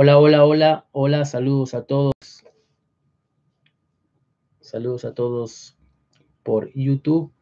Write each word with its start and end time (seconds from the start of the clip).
Hola, 0.00 0.16
hola, 0.16 0.44
hola, 0.44 0.86
hola, 0.92 1.24
saludos 1.24 1.74
a 1.74 1.84
todos. 1.84 2.12
Saludos 4.60 5.04
a 5.04 5.12
todos 5.12 5.76
por 6.44 6.70
YouTube. 6.72 7.32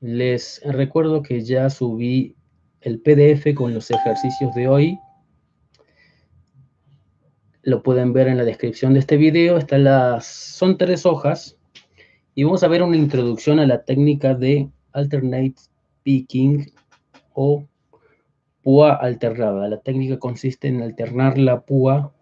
Les 0.00 0.60
recuerdo 0.66 1.22
que 1.22 1.40
ya 1.40 1.70
subí 1.70 2.36
el 2.82 3.00
PDF 3.00 3.54
con 3.54 3.72
los 3.72 3.90
ejercicios 3.90 4.54
de 4.54 4.68
hoy. 4.68 4.98
Lo 7.62 7.82
pueden 7.82 8.12
ver 8.12 8.28
en 8.28 8.36
la 8.36 8.44
descripción 8.44 8.92
de 8.92 9.00
este 9.00 9.16
video. 9.16 9.56
Están 9.56 9.84
las, 9.84 10.26
son 10.26 10.76
tres 10.76 11.06
hojas 11.06 11.56
y 12.34 12.44
vamos 12.44 12.62
a 12.62 12.68
ver 12.68 12.82
una 12.82 12.98
introducción 12.98 13.58
a 13.58 13.66
la 13.66 13.84
técnica 13.84 14.34
de 14.34 14.68
alternate 14.92 15.54
picking 16.02 16.70
o 17.32 17.66
púa 18.68 18.92
alternada. 18.92 19.66
La 19.66 19.80
técnica 19.80 20.18
consiste 20.18 20.68
en 20.68 20.82
alternar 20.82 21.38
la 21.38 21.62
púa 21.62 22.12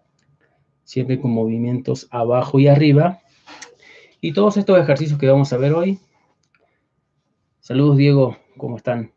siempre 0.85 1.19
con 1.19 1.31
movimientos 1.31 2.07
abajo 2.09 2.57
y 2.57 2.69
arriba. 2.69 3.19
Y 4.21 4.31
todos 4.31 4.55
estos 4.55 4.79
ejercicios 4.79 5.19
que 5.19 5.27
vamos 5.27 5.51
a 5.51 5.57
ver 5.57 5.73
hoy. 5.73 5.99
Saludos 7.59 7.97
Diego, 7.97 8.37
¿cómo 8.55 8.77
están? 8.77 9.11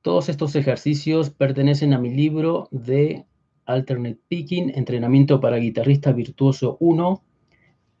Todos 0.00 0.30
estos 0.30 0.56
ejercicios 0.56 1.28
pertenecen 1.28 1.92
a 1.92 1.98
mi 1.98 2.08
libro 2.08 2.68
de 2.70 3.26
Alternate 3.66 4.18
Picking, 4.28 4.72
Entrenamiento 4.74 5.42
para 5.42 5.58
Guitarrista 5.58 6.12
Virtuoso 6.12 6.78
1, 6.80 7.22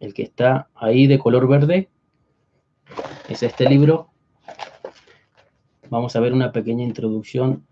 el 0.00 0.14
que 0.14 0.22
está 0.22 0.70
ahí 0.74 1.06
de 1.06 1.18
color 1.18 1.46
verde. 1.46 1.90
Es 3.28 3.42
este 3.42 3.68
libro 3.68 4.11
vamos 5.92 6.16
a 6.16 6.20
ver 6.20 6.32
una 6.32 6.52
pequeña 6.52 6.82
introducción 6.84 7.66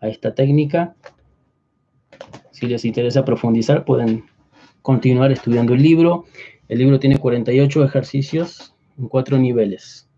a 0.00 0.08
esta 0.08 0.34
técnica. 0.34 0.96
Si 2.50 2.66
les 2.66 2.86
interesa 2.86 3.22
profundizar, 3.22 3.84
pueden 3.84 4.24
continuar 4.80 5.30
estudiando 5.30 5.74
el 5.74 5.82
libro. 5.82 6.24
El 6.68 6.78
libro 6.78 6.98
tiene 6.98 7.18
48 7.18 7.84
ejercicios 7.84 8.74
en 8.98 9.08
cuatro 9.08 9.36
niveles. 9.36 10.08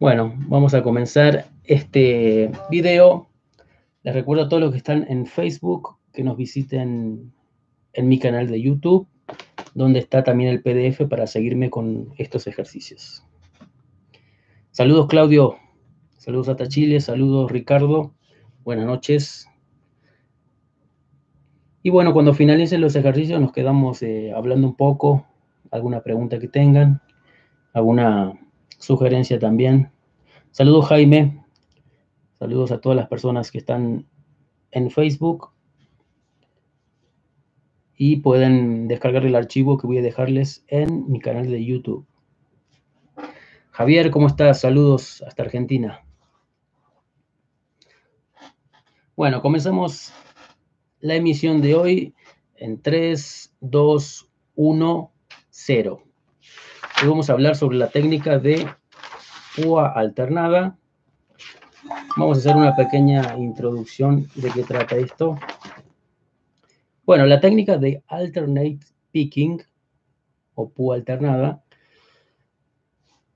Bueno, 0.00 0.34
vamos 0.48 0.72
a 0.72 0.82
comenzar 0.82 1.50
este 1.64 2.50
video. 2.70 3.28
Les 4.04 4.14
recuerdo 4.14 4.44
a 4.44 4.48
todos 4.48 4.62
los 4.62 4.72
que 4.72 4.78
están 4.78 5.04
en 5.10 5.26
Facebook 5.26 5.98
que 6.14 6.24
nos 6.24 6.38
visiten 6.38 7.30
en 7.92 8.08
mi 8.08 8.18
canal 8.18 8.48
de 8.48 8.62
YouTube 8.62 9.06
donde 9.74 9.98
está 9.98 10.22
también 10.22 10.50
el 10.50 10.62
PDF 10.62 11.08
para 11.08 11.26
seguirme 11.26 11.70
con 11.70 12.12
estos 12.18 12.46
ejercicios. 12.46 13.24
Saludos 14.70 15.06
Claudio, 15.06 15.56
saludos 16.16 16.48
hasta 16.48 16.68
Chile, 16.68 17.00
saludos 17.00 17.50
Ricardo, 17.50 18.14
buenas 18.64 18.86
noches. 18.86 19.46
Y 21.82 21.90
bueno, 21.90 22.12
cuando 22.12 22.32
finalicen 22.32 22.80
los 22.80 22.96
ejercicios 22.96 23.40
nos 23.40 23.52
quedamos 23.52 24.02
eh, 24.02 24.32
hablando 24.34 24.68
un 24.68 24.76
poco, 24.76 25.26
alguna 25.70 26.02
pregunta 26.02 26.38
que 26.38 26.48
tengan, 26.48 27.02
alguna 27.72 28.38
sugerencia 28.78 29.38
también. 29.38 29.90
Saludos 30.50 30.86
Jaime, 30.86 31.44
saludos 32.38 32.72
a 32.72 32.80
todas 32.80 32.96
las 32.96 33.08
personas 33.08 33.50
que 33.50 33.58
están 33.58 34.06
en 34.70 34.90
Facebook 34.90 35.51
y 38.04 38.16
pueden 38.16 38.88
descargar 38.88 39.24
el 39.24 39.36
archivo 39.36 39.78
que 39.78 39.86
voy 39.86 39.98
a 39.98 40.02
dejarles 40.02 40.64
en 40.66 41.08
mi 41.08 41.20
canal 41.20 41.48
de 41.48 41.64
YouTube. 41.64 42.04
Javier, 43.70 44.10
¿cómo 44.10 44.26
estás? 44.26 44.60
Saludos 44.60 45.22
hasta 45.24 45.44
Argentina. 45.44 46.04
Bueno, 49.14 49.40
comenzamos 49.40 50.12
la 50.98 51.14
emisión 51.14 51.60
de 51.60 51.76
hoy 51.76 52.14
en 52.56 52.82
3, 52.82 53.54
2, 53.60 54.28
1, 54.56 55.12
0. 55.50 56.02
Hoy 57.02 57.08
vamos 57.08 57.30
a 57.30 57.34
hablar 57.34 57.54
sobre 57.54 57.76
la 57.76 57.86
técnica 57.86 58.40
de 58.40 58.66
púa 59.54 59.92
alternada. 59.94 60.76
Vamos 62.16 62.38
a 62.38 62.40
hacer 62.40 62.56
una 62.56 62.74
pequeña 62.74 63.36
introducción 63.38 64.28
de 64.34 64.50
qué 64.50 64.64
trata 64.64 64.96
esto. 64.96 65.38
Bueno, 67.04 67.26
la 67.26 67.40
técnica 67.40 67.78
de 67.78 68.00
alternate 68.06 68.78
picking 69.10 69.60
o 70.54 70.70
púa 70.70 70.94
alternada 70.94 71.64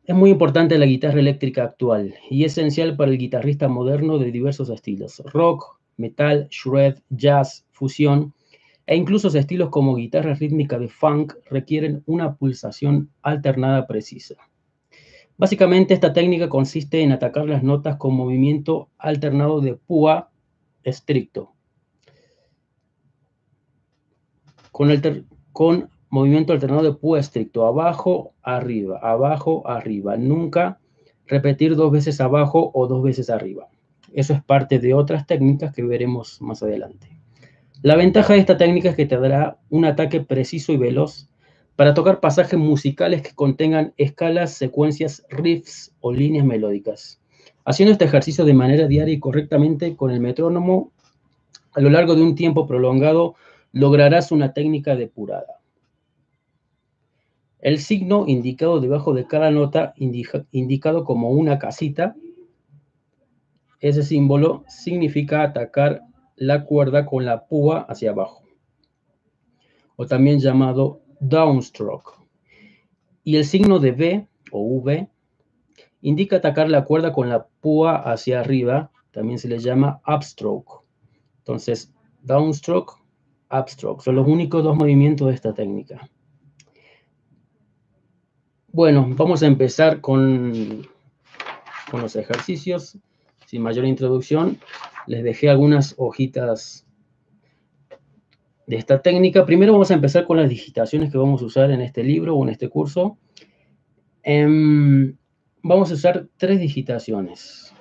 es 0.05 0.15
muy 0.15 0.31
importante 0.31 0.75
en 0.75 0.81
la 0.81 0.87
guitarra 0.87 1.19
eléctrica 1.19 1.65
actual 1.65 2.15
y 2.31 2.45
esencial 2.45 2.97
para 2.97 3.11
el 3.11 3.19
guitarrista 3.19 3.67
moderno 3.67 4.19
de 4.19 4.31
diversos 4.31 4.71
estilos, 4.71 5.21
rock, 5.33 5.81
metal, 5.97 6.47
shred, 6.49 6.99
jazz, 7.11 7.67
fusión 7.73 8.33
e 8.87 8.95
incluso 8.95 9.37
estilos 9.37 9.71
como 9.71 9.97
guitarra 9.97 10.35
rítmica 10.35 10.79
de 10.79 10.87
funk 10.87 11.35
requieren 11.51 12.05
una 12.07 12.37
pulsación 12.37 13.11
alternada 13.23 13.89
precisa. 13.89 14.37
Básicamente 15.39 15.93
esta 15.93 16.13
técnica 16.13 16.49
consiste 16.49 17.01
en 17.03 17.11
atacar 17.11 17.47
las 17.47 17.65
notas 17.65 17.97
con 17.97 18.15
movimiento 18.15 18.91
alternado 18.97 19.61
de 19.61 19.75
púa 19.75 20.31
estricto, 20.85 21.56
con, 24.77 25.27
con 25.53 25.89
movimiento 26.11 26.53
alternado 26.53 26.83
de 26.83 26.93
púa 26.93 27.19
estricto, 27.19 27.65
abajo, 27.65 28.35
arriba, 28.43 28.99
abajo, 29.03 29.67
arriba. 29.67 30.19
Nunca 30.19 30.81
repetir 31.27 31.77
dos 31.77 31.91
veces 31.91 32.21
abajo 32.21 32.73
o 32.75 32.87
dos 32.87 33.03
veces 33.03 33.31
arriba. 33.31 33.69
Eso 34.13 34.35
es 34.35 34.45
parte 34.45 34.79
de 34.79 34.93
otras 34.93 35.27
técnicas 35.27 35.75
que 35.75 35.83
veremos 35.83 36.43
más 36.43 36.63
adelante. 36.63 37.09
La 37.81 37.97
ventaja 37.97 38.35
de 38.35 38.41
esta 38.41 38.59
técnica 38.59 38.91
es 38.91 38.97
que 38.97 39.07
te 39.07 39.17
dará 39.17 39.57
un 39.71 39.87
ataque 39.87 40.21
preciso 40.21 40.75
y 40.75 40.77
veloz 40.77 41.31
para 41.75 41.95
tocar 41.95 42.21
pasajes 42.21 42.59
musicales 42.59 43.23
que 43.23 43.35
contengan 43.35 43.95
escalas, 43.97 44.53
secuencias, 44.53 45.25
riffs 45.31 45.95
o 46.01 46.13
líneas 46.13 46.45
melódicas. 46.45 47.19
Haciendo 47.65 47.93
este 47.93 48.05
ejercicio 48.05 48.45
de 48.45 48.53
manera 48.53 48.87
diaria 48.87 49.15
y 49.15 49.21
correctamente 49.21 49.97
con 49.97 50.11
el 50.11 50.21
metrónomo 50.21 50.93
a 51.73 51.81
lo 51.81 51.89
largo 51.89 52.15
de 52.15 52.23
un 52.23 52.35
tiempo 52.35 52.67
prolongado, 52.67 53.37
lograrás 53.77 54.33
una 54.33 54.55
técnica 54.55 54.97
depurada. 54.97 55.61
El 57.59 57.79
signo 57.79 58.25
indicado 58.27 58.81
debajo 58.81 59.13
de 59.13 59.27
cada 59.27 59.51
nota, 59.51 59.93
indicado 59.99 61.05
como 61.05 61.29
una 61.29 61.59
casita, 61.59 62.17
ese 63.81 64.03
símbolo 64.03 64.65
significa 64.67 65.43
atacar 65.43 66.01
la 66.37 66.65
cuerda 66.65 67.05
con 67.05 67.27
la 67.27 67.45
púa 67.45 67.81
hacia 67.81 68.13
abajo, 68.13 68.45
o 69.97 70.07
también 70.07 70.41
llamado 70.41 71.03
downstroke. 71.21 72.13
Y 73.25 73.37
el 73.37 73.45
signo 73.45 73.79
de 73.79 73.93
V 73.93 74.29
o 74.53 74.61
V 74.63 75.07
indica 76.01 76.37
atacar 76.37 76.71
la 76.71 76.87
cuerda 76.87 77.13
con 77.13 77.29
la 77.29 77.47
púa 77.61 77.97
hacia 77.97 78.41
arriba, 78.41 78.91
también 79.11 79.39
se 79.39 79.49
le 79.49 79.59
llama 79.59 80.01
upstroke. 80.07 80.83
Entonces, 81.41 81.93
downstroke 82.23 83.06
upstroke. 83.51 84.03
Son 84.03 84.15
los 84.15 84.27
únicos 84.27 84.63
dos 84.63 84.77
movimientos 84.77 85.29
de 85.29 85.35
esta 85.35 85.55
técnica. 85.55 86.09
Bueno, 88.69 89.07
vamos 89.11 89.43
a 89.43 89.47
empezar 89.47 90.01
con, 90.01 90.87
con 91.91 92.03
los 92.03 92.17
ejercicios. 92.17 92.99
Sin 93.47 93.63
mayor 93.63 93.85
introducción, 93.85 94.59
les 95.07 95.23
dejé 95.23 95.49
algunas 95.49 95.95
hojitas 95.99 96.87
de 98.67 98.77
esta 98.77 99.01
técnica. 99.01 99.47
Primero 99.47 99.73
vamos 99.73 99.91
a 99.91 99.95
empezar 99.95 100.27
con 100.27 100.37
las 100.37 100.49
digitaciones 100.49 101.13
que 101.13 101.19
vamos 101.19 101.43
a 101.43 101.47
usar 101.47 101.71
en 101.71 101.81
este 101.81 102.03
libro 102.03 102.37
o 102.37 102.43
en 102.43 102.51
este 102.51 102.69
curso. 102.69 103.17
Em, 104.23 105.17
vamos 105.63 105.91
a 105.91 105.95
usar 105.95 106.27
tres 106.37 106.59
digitaciones. 106.59 107.73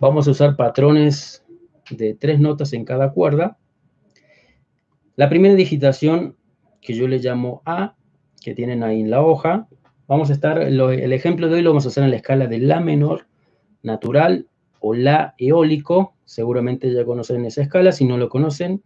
Vamos 0.00 0.28
a 0.28 0.30
usar 0.30 0.56
patrones 0.56 1.44
de 1.90 2.14
tres 2.14 2.38
notas 2.40 2.72
en 2.72 2.84
cada 2.84 3.12
cuerda. 3.12 3.58
La 5.20 5.28
primera 5.28 5.54
digitación, 5.54 6.34
que 6.80 6.94
yo 6.94 7.06
le 7.06 7.18
llamo 7.18 7.60
A, 7.66 7.94
que 8.42 8.54
tienen 8.54 8.82
ahí 8.82 9.02
en 9.02 9.10
la 9.10 9.20
hoja, 9.20 9.68
Vamos 10.08 10.30
a 10.30 10.32
estar, 10.32 10.58
el 10.62 11.12
ejemplo 11.12 11.48
de 11.48 11.56
hoy 11.56 11.62
lo 11.62 11.70
vamos 11.70 11.84
a 11.84 11.90
hacer 11.90 12.04
en 12.04 12.10
la 12.10 12.16
escala 12.16 12.46
de 12.46 12.58
La 12.58 12.80
menor 12.80 13.26
natural 13.82 14.48
o 14.80 14.94
La 14.94 15.34
eólico. 15.36 16.14
Seguramente 16.24 16.90
ya 16.90 17.04
conocen 17.04 17.44
esa 17.44 17.60
escala, 17.60 17.92
si 17.92 18.06
no 18.06 18.16
lo 18.16 18.30
conocen. 18.30 18.82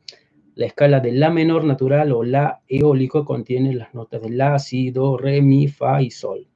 La 0.57 0.67
escala 0.67 0.99
de 0.99 1.13
La 1.13 1.31
menor 1.31 1.63
natural 1.63 2.11
o 2.11 2.25
La 2.25 2.63
eólico 2.67 3.25
contiene 3.25 3.73
las 3.73 3.95
notas 3.95 4.21
de 4.23 4.31
La, 4.31 4.59
Si, 4.59 4.91
Do, 4.91 5.17
Re, 5.17 5.41
Mi, 5.41 5.69
Fa 5.69 6.03
y 6.03 6.11
Sol, 6.11 6.49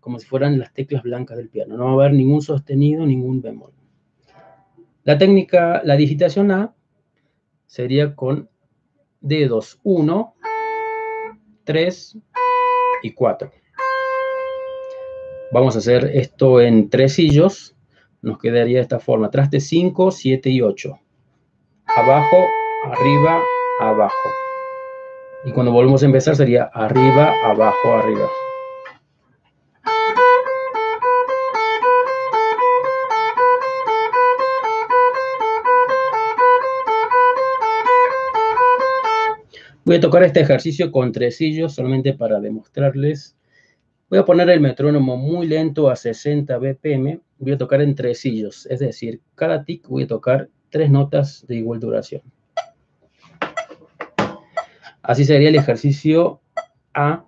como 0.00 0.18
si 0.18 0.26
fueran 0.26 0.58
las 0.58 0.74
teclas 0.74 1.02
blancas 1.02 1.38
del 1.38 1.48
piano. 1.48 1.78
No 1.78 1.86
va 1.86 1.90
a 1.90 1.94
haber 1.94 2.12
ningún 2.12 2.42
sostenido, 2.42 3.06
ningún 3.06 3.40
bemol. 3.40 3.72
La 5.02 5.16
técnica, 5.16 5.80
la 5.82 5.96
digitación 5.96 6.50
A 6.50 6.74
sería 7.66 8.14
con 8.14 8.50
dedos 9.24 9.80
1, 9.82 10.34
3 11.64 12.18
y 13.02 13.12
4. 13.12 13.50
Vamos 15.50 15.74
a 15.74 15.78
hacer 15.78 16.10
esto 16.14 16.60
en 16.60 16.90
tresillos. 16.90 17.74
Nos 18.20 18.38
quedaría 18.38 18.76
de 18.76 18.82
esta 18.82 19.00
forma. 19.00 19.30
Traste 19.30 19.60
5, 19.60 20.10
7 20.10 20.50
y 20.50 20.60
8. 20.60 20.98
Abajo, 21.86 22.36
arriba, 22.84 23.42
abajo. 23.80 24.28
Y 25.44 25.52
cuando 25.52 25.72
volvemos 25.72 26.02
a 26.02 26.06
empezar 26.06 26.36
sería 26.36 26.64
arriba, 26.64 27.32
abajo, 27.44 27.92
arriba. 27.92 28.28
Voy 39.86 39.96
a 39.96 40.00
tocar 40.00 40.22
este 40.22 40.40
ejercicio 40.40 40.90
con 40.90 41.12
tresillos 41.12 41.74
solamente 41.74 42.14
para 42.14 42.40
demostrarles. 42.40 43.36
Voy 44.08 44.18
a 44.18 44.24
poner 44.24 44.48
el 44.48 44.60
metrónomo 44.60 45.18
muy 45.18 45.46
lento 45.46 45.90
a 45.90 45.96
60 45.96 46.56
BPM. 46.56 47.20
Voy 47.38 47.52
a 47.52 47.58
tocar 47.58 47.82
en 47.82 47.94
tresillos, 47.94 48.64
es 48.66 48.80
decir, 48.80 49.20
cada 49.34 49.62
tic 49.62 49.86
voy 49.86 50.04
a 50.04 50.06
tocar 50.06 50.48
tres 50.70 50.90
notas 50.90 51.46
de 51.46 51.56
igual 51.56 51.80
duración. 51.80 52.22
Así 55.02 55.26
sería 55.26 55.50
el 55.50 55.56
ejercicio 55.56 56.40
A 56.94 57.26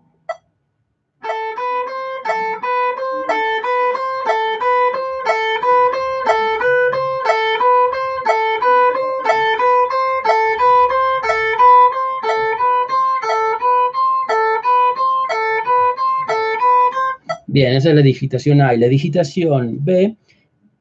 Bien, 17.56 17.72
esa 17.72 17.88
es 17.88 17.94
la 17.94 18.02
digitación 18.02 18.60
A. 18.60 18.74
Y 18.74 18.76
la 18.76 18.86
digitación 18.86 19.82
B 19.82 20.14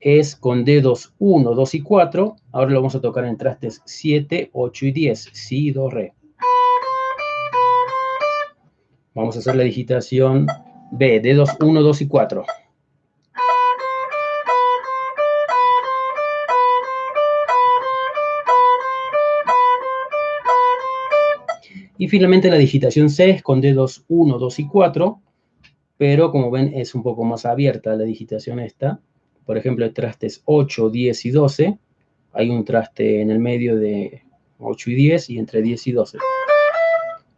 es 0.02 0.36
con 0.36 0.66
dedos 0.66 1.14
1, 1.20 1.54
2 1.54 1.76
y 1.76 1.82
4. 1.82 2.36
Ahora 2.52 2.72
lo 2.72 2.80
vamos 2.80 2.96
a 2.96 3.00
tocar 3.00 3.24
en 3.24 3.38
trastes 3.38 3.82
7, 3.86 4.50
8 4.52 4.86
y 4.88 4.92
10. 4.92 5.30
Si, 5.32 5.72
do, 5.72 5.90
re. 5.90 6.14
Vamos 9.14 9.38
a 9.38 9.40
hacer 9.40 9.56
la 9.56 9.64
digitación 9.64 10.48
B, 10.92 11.22
dedos 11.22 11.52
1, 11.62 11.82
2 11.82 12.02
y 12.02 12.08
4. 12.10 12.46
Y 21.98 22.10
finalmente 22.10 22.50
la 22.50 22.58
digitación 22.58 23.10
C 23.10 23.30
es 23.30 23.42
con 23.42 23.62
dedos 23.62 24.04
1, 24.10 24.38
2 24.38 24.60
y 24.60 24.68
4 24.68 25.22
pero 25.98 26.32
como 26.32 26.52
ven 26.52 26.74
es 26.74 26.94
un 26.96 27.04
poco 27.04 27.24
más 27.24 27.46
abierta 27.46 27.96
la 27.96 28.04
digitación 28.04 28.60
esta. 28.60 29.00
Por 29.46 29.58
ejemplo, 29.58 29.92
trastes 29.94 30.42
8, 30.46 30.90
10 30.90 31.26
y 31.26 31.32
12. 31.32 31.78
Hay 32.34 32.50
un 32.50 32.66
traste 32.66 33.22
en 33.22 33.30
el 33.30 33.40
medio 33.40 33.78
de 33.78 34.24
8 34.60 34.92
y 34.92 34.96
10 34.96 35.30
y 35.30 35.38
entre 35.40 35.62
10 35.62 35.88
y 35.88 35.92
12. 35.92 36.18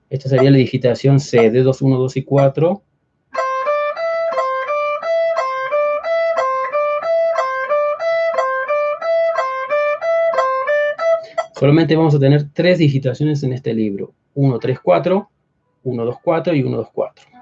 Esta 0.10 0.30
sería 0.30 0.50
la 0.50 0.58
digitación 0.58 1.20
C, 1.20 1.52
de 1.52 1.62
2, 1.62 1.82
1, 1.82 1.98
2 1.98 2.18
y 2.18 2.24
4. 2.24 2.82
Solamente 11.60 11.96
vamos 11.96 12.14
a 12.14 12.20
tener 12.20 12.50
tres 12.54 12.78
digitaciones 12.78 13.42
en 13.44 13.52
este 13.52 13.74
libro. 13.74 14.14
1, 14.36 14.60
3, 14.60 14.80
4, 14.80 15.30
1, 15.84 16.06
2, 16.06 16.16
4 16.24 16.56
y 16.56 16.64
1, 16.64 16.78
2, 16.78 16.88
4. 16.94 17.37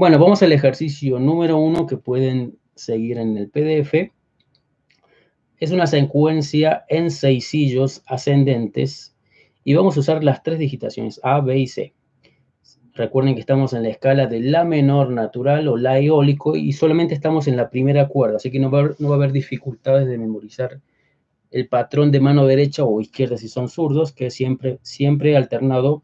Bueno, 0.00 0.18
vamos 0.18 0.42
al 0.42 0.52
ejercicio 0.52 1.18
número 1.18 1.58
uno 1.58 1.86
que 1.86 1.98
pueden 1.98 2.56
seguir 2.74 3.18
en 3.18 3.36
el 3.36 3.50
PDF. 3.50 4.10
Es 5.58 5.72
una 5.72 5.86
secuencia 5.86 6.86
en 6.88 7.10
seisillos 7.10 8.02
ascendentes 8.06 9.14
y 9.62 9.74
vamos 9.74 9.98
a 9.98 10.00
usar 10.00 10.24
las 10.24 10.42
tres 10.42 10.58
digitaciones 10.58 11.20
A, 11.22 11.42
B 11.42 11.58
y 11.58 11.66
C. 11.66 11.92
Recuerden 12.94 13.34
que 13.34 13.40
estamos 13.40 13.74
en 13.74 13.82
la 13.82 13.90
escala 13.90 14.26
de 14.26 14.40
La 14.40 14.64
menor 14.64 15.10
natural 15.10 15.68
o 15.68 15.76
La 15.76 15.98
eólico 15.98 16.56
y 16.56 16.72
solamente 16.72 17.12
estamos 17.12 17.46
en 17.46 17.58
la 17.58 17.68
primera 17.68 18.08
cuerda, 18.08 18.36
así 18.36 18.50
que 18.50 18.58
no 18.58 18.70
va, 18.70 18.78
a 18.78 19.14
haber, 19.14 19.32
dificultades 19.32 20.08
de 20.08 20.16
memorizar 20.16 20.80
el 21.50 21.68
patrón 21.68 22.10
de 22.10 22.20
mano 22.20 22.46
derecha 22.46 22.84
o 22.84 23.02
izquierda 23.02 23.36
si 23.36 23.48
son 23.48 23.68
zurdos, 23.68 24.12
que 24.12 24.30
siempre, 24.30 24.78
siempre 24.80 25.36
alternado 25.36 26.02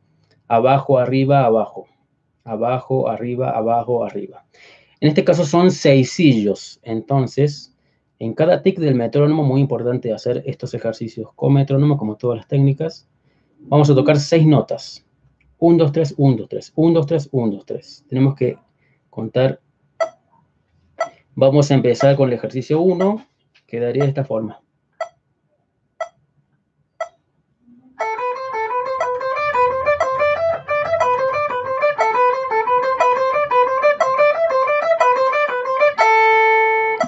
abajo, 0.48 0.98
arriba, 0.98 1.46
abajo 1.46 1.87
abajo, 2.46 3.08
arriba, 3.08 3.50
abajo, 3.50 4.04
arriba. 4.04 4.46
En 5.00 5.08
este 5.08 5.25
caso 5.25 5.44
son 5.44 5.70
seisillos, 5.70 6.81
entonces 6.82 7.76
en 8.19 8.32
cada 8.32 8.62
tic 8.62 8.78
del 8.78 8.94
metrónomo, 8.94 9.43
muy 9.43 9.60
importante 9.60 10.12
hacer 10.12 10.43
estos 10.46 10.72
ejercicios 10.72 11.28
con 11.34 11.52
metrónomo, 11.52 11.98
como 11.98 12.16
todas 12.16 12.38
las 12.38 12.48
técnicas, 12.48 13.06
vamos 13.58 13.90
a 13.90 13.94
tocar 13.94 14.19
seis 14.19 14.46
notas. 14.46 15.02
1, 15.58 15.78
2, 15.78 15.93
3, 15.93 16.14
1, 16.19 16.37
2, 16.37 16.48
3, 16.48 16.72
1, 16.76 16.94
2, 16.94 17.06
3, 17.06 17.28
1, 17.32 17.52
2, 17.56 17.66
3. 17.66 18.04
Tenemos 18.08 18.34
que 18.34 18.58
contar. 19.08 19.60
Vamos 21.34 21.70
a 21.70 21.75
empezar 21.75 22.16
con 22.16 22.28
el 22.28 22.34
ejercicio 22.34 22.81
1, 22.81 23.26
quedaría 23.66 24.02
de 24.02 24.08
esta 24.10 24.25
forma. 24.25 24.60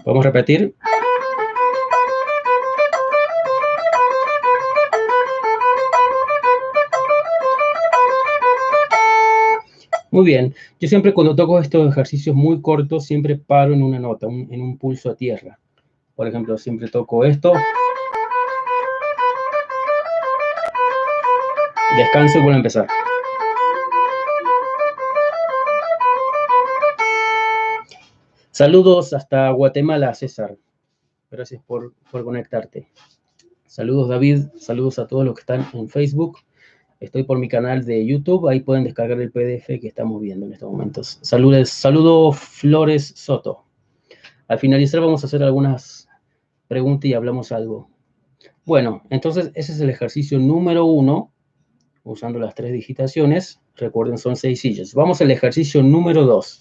Vamos 0.08 0.24
a 0.24 0.30
repetir. 0.30 0.74
Muy 10.10 10.24
bien. 10.24 10.54
Yo 10.80 10.88
siempre 10.88 11.12
cuando 11.12 11.36
toco 11.36 11.60
estos 11.60 11.92
ejercicios 11.92 12.34
muy 12.34 12.62
cortos, 12.62 13.04
siempre 13.04 13.36
paro 13.36 13.74
en 13.74 13.82
una 13.82 13.98
nota, 13.98 14.26
en 14.28 14.62
un 14.62 14.78
pulso 14.78 15.10
a 15.10 15.14
tierra. 15.14 15.58
Por 16.16 16.26
ejemplo, 16.26 16.56
siempre 16.56 16.88
toco 16.88 17.26
esto. 17.26 17.52
Descanso 21.98 22.38
y 22.38 22.40
vuelvo 22.40 22.54
a 22.54 22.56
empezar. 22.56 22.86
Saludos 28.58 29.12
hasta 29.12 29.50
Guatemala, 29.50 30.12
César. 30.14 30.58
Gracias 31.30 31.62
por, 31.64 31.94
conectarte. 32.10 32.90
Saludos, 33.66 34.08
David. 34.08 34.46
Saludos 34.56 34.98
a 34.98 35.06
todos 35.06 35.24
los 35.24 35.36
que 35.36 35.42
están 35.42 35.64
en 35.74 35.88
Facebook. 35.88 36.38
Estoy 36.98 37.22
por 37.22 37.38
mi 37.38 37.46
canal 37.46 37.84
de 37.84 38.04
YouTube. 38.04 38.48
Ahí 38.48 38.58
pueden 38.58 38.82
descargar 38.82 39.20
el 39.20 39.30
PDF 39.30 39.66
que 39.80 39.86
estamos 39.86 40.20
viendo 40.20 40.46
en 40.46 40.54
estos 40.54 40.68
momentos. 40.72 41.20
Saludos, 41.22 41.70
saludo 41.70 42.32
Flores 42.32 43.12
Soto. 43.14 43.64
Al 44.48 44.58
finalizar 44.58 45.00
vamos 45.02 45.22
a 45.22 45.28
hacer 45.28 45.44
algunas 45.44 46.08
preguntas 46.66 47.08
y 47.08 47.14
hablamos 47.14 47.52
algo. 47.52 47.88
Bueno, 48.64 49.04
entonces 49.10 49.52
ese 49.54 49.70
es 49.70 49.80
el 49.80 49.90
ejercicio 49.90 50.36
número 50.40 50.84
uno, 50.84 51.32
usando 52.02 52.40
las 52.40 52.56
tres 52.56 52.72
digitaciones. 52.72 53.60
Recuerden, 53.76 54.18
son 54.18 54.34
seis 54.34 54.60
sillas. 54.62 54.94
Vamos 54.94 55.20
al 55.20 55.30
ejercicio 55.30 55.80
número 55.80 56.24
dos. 56.24 56.60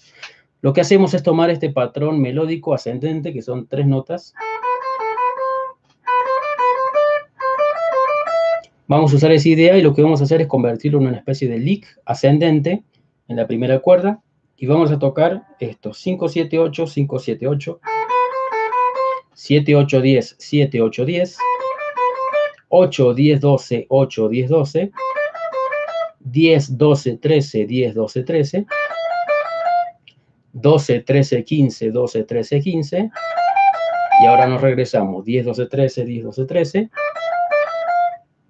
Lo 0.60 0.72
que 0.72 0.80
hacemos 0.80 1.14
es 1.14 1.22
tomar 1.22 1.50
este 1.50 1.70
patrón 1.70 2.20
melódico 2.20 2.74
ascendente, 2.74 3.32
que 3.32 3.42
son 3.42 3.68
tres 3.68 3.86
notas. 3.86 4.34
Vamos 8.88 9.12
a 9.12 9.16
usar 9.16 9.30
esa 9.30 9.48
idea 9.48 9.76
y 9.76 9.82
lo 9.82 9.94
que 9.94 10.02
vamos 10.02 10.20
a 10.20 10.24
hacer 10.24 10.40
es 10.40 10.48
convertirlo 10.48 10.98
en 10.98 11.08
una 11.08 11.18
especie 11.18 11.48
de 11.48 11.58
lick 11.58 11.86
ascendente 12.04 12.82
en 13.28 13.36
la 13.36 13.46
primera 13.46 13.78
cuerda. 13.78 14.20
Y 14.56 14.66
vamos 14.66 14.90
a 14.90 14.98
tocar 14.98 15.44
esto, 15.60 15.94
5, 15.94 16.28
7, 16.28 16.58
8, 16.58 16.86
5, 16.88 17.18
7, 17.20 17.46
8, 17.46 17.80
7, 19.34 19.76
8, 19.76 20.00
10, 20.00 20.36
7, 20.38 20.80
8, 20.80 21.04
10, 21.04 21.38
8, 22.68 23.14
10, 23.14 23.40
12, 23.40 23.86
8, 23.88 24.28
10, 24.28 24.48
12, 24.48 24.92
10, 26.18 26.76
12, 26.76 27.16
13, 27.18 27.66
10, 27.66 27.94
12, 27.94 28.22
13, 28.24 28.66
12, 30.60 31.00
13, 31.00 31.44
15, 31.44 31.90
12, 31.90 32.24
13, 32.24 32.60
15. 32.60 33.10
Y 34.20 34.26
ahora 34.26 34.46
nos 34.46 34.60
regresamos. 34.60 35.24
10, 35.24 35.46
12, 35.46 35.66
13, 35.66 36.04
10, 36.04 36.24
12, 36.24 36.44
13. 36.44 36.90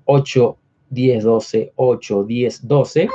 8, 0.04 0.58
10, 0.90 1.24
12, 1.24 1.72
8, 1.76 2.24
10, 2.24 2.66
12. 2.66 3.08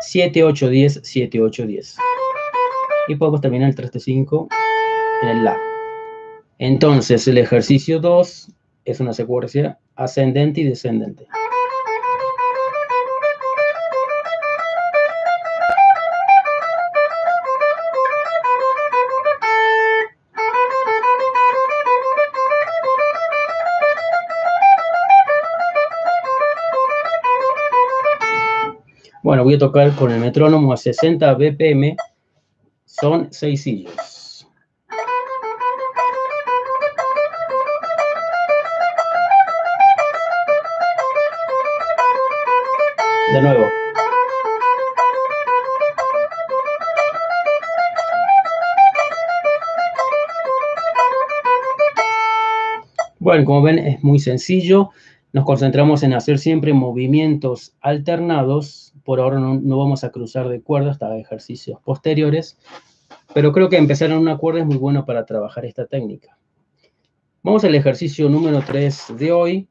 7, 0.00 0.44
8, 0.44 0.68
10, 0.68 1.00
7, 1.02 1.40
8, 1.40 1.66
10. 1.66 1.96
Y 3.08 3.14
podemos 3.16 3.40
terminar 3.40 3.70
el 3.70 3.74
traste 3.74 4.00
5 4.00 4.48
en 5.22 5.28
el 5.28 5.44
La. 5.44 5.56
Entonces, 6.58 7.26
el 7.28 7.38
ejercicio 7.38 8.00
2 8.00 8.52
es 8.84 9.00
una 9.00 9.12
secuencia 9.12 9.78
ascendente 9.94 10.60
y 10.60 10.64
descendente. 10.64 11.26
Voy 29.46 29.54
a 29.54 29.58
tocar 29.58 29.94
con 29.94 30.10
el 30.10 30.18
metrónomo 30.18 30.72
a 30.72 30.76
60 30.76 31.32
BPM. 31.34 31.96
Son 32.84 33.28
seis 33.30 33.62
sillos. 33.62 34.44
De 43.32 43.40
nuevo. 43.40 43.66
Bueno, 53.20 53.44
como 53.44 53.62
ven, 53.62 53.78
es 53.78 54.02
muy 54.02 54.18
sencillo. 54.18 54.90
Nos 55.32 55.44
concentramos 55.44 56.02
en 56.02 56.14
hacer 56.14 56.40
siempre 56.40 56.72
movimientos 56.72 57.76
alternados. 57.80 58.85
Por 59.06 59.20
ahora 59.20 59.38
no, 59.38 59.78
vamos 59.78 60.02
a 60.02 60.10
cruzar 60.10 60.48
de 60.48 60.60
cuerda 60.60 60.90
hasta 60.90 61.16
ejercicios 61.16 61.78
posteriores, 61.84 62.58
pero 63.32 63.52
creo 63.52 63.68
que 63.68 63.76
empezar 63.76 64.10
en 64.10 64.18
una 64.18 64.36
cuerda 64.36 64.62
es 64.62 64.66
muy 64.66 64.78
bueno 64.78 65.06
para 65.06 65.24
trabajar 65.24 65.64
esta 65.64 65.86
técnica. 65.86 66.36
Vamos 67.44 67.62
al 67.62 67.76
ejercicio 67.76 68.28
número 68.28 68.62
3 68.66 69.14
de 69.16 69.30
hoy. 69.30 69.68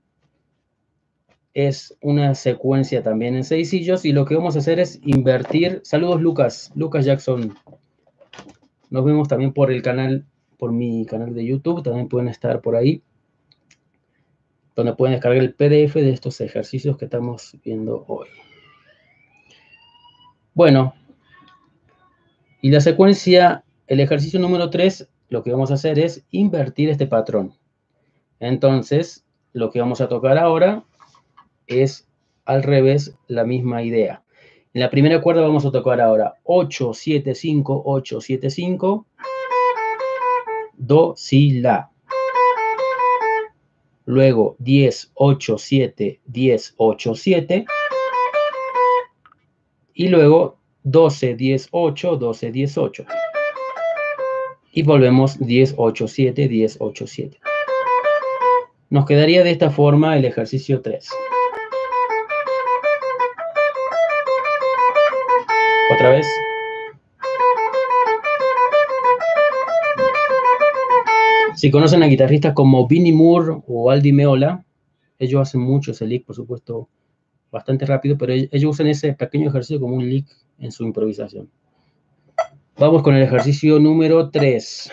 Es 1.53 1.97
una 2.01 2.33
secuencia 2.33 3.03
también 3.03 3.35
en 3.35 3.43
seis 3.43 3.71
sillos 3.71 4.05
y 4.05 4.13
lo 4.13 4.23
que 4.23 4.35
vamos 4.35 4.55
a 4.55 4.59
hacer 4.59 4.79
es 4.79 5.01
invertir. 5.03 5.81
Saludos 5.83 6.21
Lucas, 6.21 6.71
Lucas 6.73 7.03
Jackson. 7.03 7.55
Nos 8.89 9.03
vemos 9.03 9.27
también 9.27 9.51
por 9.51 9.69
el 9.69 9.81
canal, 9.81 10.25
por 10.57 10.71
mi 10.71 11.05
canal 11.05 11.33
de 11.33 11.45
YouTube, 11.45 11.83
también 11.83 12.07
pueden 12.07 12.29
estar 12.29 12.61
por 12.61 12.77
ahí 12.77 13.03
donde 14.77 14.93
pueden 14.93 15.15
descargar 15.15 15.41
el 15.41 15.53
PDF 15.53 15.95
de 15.95 16.11
estos 16.11 16.39
ejercicios 16.39 16.97
que 16.97 17.05
estamos 17.05 17.57
viendo 17.63 18.05
hoy. 18.07 18.27
Bueno, 20.55 20.93
y 22.61 22.71
la 22.71 22.79
secuencia, 22.79 23.65
el 23.87 23.99
ejercicio 23.99 24.39
número 24.39 24.69
3, 24.69 25.09
lo 25.27 25.43
que 25.43 25.51
vamos 25.51 25.69
a 25.69 25.73
hacer 25.73 25.99
es 25.99 26.23
invertir 26.31 26.89
este 26.89 27.07
patrón. 27.07 27.53
Entonces, 28.39 29.25
lo 29.51 29.69
que 29.69 29.81
vamos 29.81 29.99
a 29.99 30.07
tocar 30.07 30.37
ahora 30.37 30.85
es 31.67 32.07
al 32.45 32.63
revés 32.63 33.17
la 33.27 33.43
misma 33.43 33.83
idea. 33.83 34.23
En 34.73 34.79
la 34.79 34.89
primera 34.89 35.21
cuerda 35.21 35.41
vamos 35.41 35.65
a 35.65 35.71
tocar 35.71 35.99
ahora 35.99 36.35
8, 36.45 36.93
7, 36.93 37.35
5, 37.35 37.83
8, 37.85 38.21
7, 38.21 38.49
5, 38.49 39.05
Do, 40.77 41.15
Si, 41.17 41.59
La. 41.59 41.91
Luego 44.05 44.55
10, 44.59 45.11
8, 45.15 45.57
7, 45.57 46.21
10, 46.25 46.73
8, 46.77 47.15
7. 47.15 47.65
Y 49.97 50.09
luego 50.09 50.57
12, 50.83 51.35
10, 51.35 51.69
8, 51.71 52.17
12, 52.17 52.51
10, 52.51 52.77
8. 52.77 53.05
Y 54.73 54.83
volvemos 54.83 55.39
10, 55.39 55.75
8, 55.77 56.07
7, 56.09 56.47
10, 56.49 56.77
8, 56.81 57.07
7. 57.07 57.39
Nos 58.89 59.05
quedaría 59.05 59.45
de 59.45 59.51
esta 59.51 59.69
forma 59.69 60.17
el 60.17 60.25
ejercicio 60.25 60.81
3. 60.81 61.09
Otra 65.93 66.09
vez. 66.09 66.27
Si 71.55 71.71
conocen 71.71 72.03
a 72.03 72.07
guitarristas 72.07 72.53
como 72.53 72.85
Vinnie 72.85 73.13
Moore 73.13 73.61
o 73.65 73.89
Aldi 73.89 74.11
Meola, 74.11 74.65
ellos 75.19 75.41
hacen 75.41 75.61
mucho 75.61 75.91
ese 75.91 76.05
lick, 76.05 76.25
por 76.25 76.35
supuesto, 76.35 76.89
bastante 77.55 77.85
rápido, 77.85 78.17
pero 78.17 78.33
ellos 78.33 78.71
usan 78.71 78.87
ese 78.87 79.13
pequeño 79.13 79.47
ejercicio 79.47 79.79
como 79.79 79.95
un 79.95 80.09
lick 80.09 80.27
en 80.59 80.73
su 80.73 80.83
improvisación. 80.83 81.49
Vamos 82.77 83.01
con 83.01 83.15
el 83.15 83.23
ejercicio 83.23 83.79
número 83.79 84.29
3. 84.29 84.91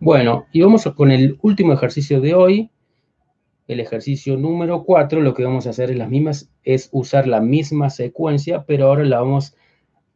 Bueno, 0.00 0.44
y 0.52 0.60
vamos 0.60 0.84
con 0.94 1.10
el 1.10 1.38
último 1.40 1.72
ejercicio 1.72 2.20
de 2.20 2.34
hoy, 2.34 2.70
el 3.66 3.80
ejercicio 3.80 4.36
número 4.36 4.84
4, 4.84 5.20
lo 5.20 5.34
que 5.34 5.44
vamos 5.44 5.66
a 5.66 5.70
hacer 5.70 5.90
es 5.90 5.96
las 5.96 6.10
mismas, 6.10 6.50
es 6.64 6.88
usar 6.92 7.26
la 7.26 7.40
misma 7.40 7.90
secuencia, 7.90 8.64
pero 8.66 8.86
ahora 8.86 9.04
la 9.04 9.20
vamos 9.20 9.56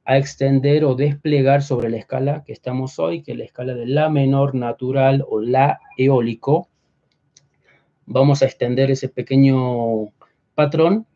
a 0.04 0.16
extender 0.16 0.84
o 0.84 0.94
desplegar 0.94 1.62
sobre 1.62 1.90
la 1.90 1.98
escala 1.98 2.42
que 2.44 2.52
estamos 2.52 2.98
hoy, 2.98 3.22
que 3.22 3.32
es 3.32 3.38
la 3.38 3.44
escala 3.44 3.74
de 3.74 3.86
la 3.86 4.08
menor 4.08 4.54
natural 4.54 5.24
o 5.28 5.40
la 5.40 5.80
eólico. 5.96 6.68
Vamos 8.06 8.42
a 8.42 8.46
extender 8.46 8.90
ese 8.90 9.08
pequeño 9.08 10.10
patrón 10.54 11.06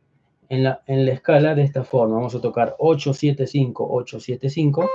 en 0.50 0.64
la, 0.64 0.82
escala 0.86 1.54
de 1.54 1.62
esta 1.62 1.84
forma. 1.84 2.16
Vamos 2.16 2.34
a 2.34 2.40
tocar 2.40 2.76
8, 2.78 3.14
7, 3.14 3.46
5, 3.46 3.88
8, 3.90 4.20
7, 4.20 4.50
5. 4.50 4.90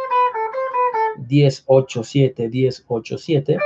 10, 1.17 1.63
8, 1.65 2.03
7, 2.03 2.49
10, 2.49 2.85
8, 2.87 3.17
7, 3.17 3.57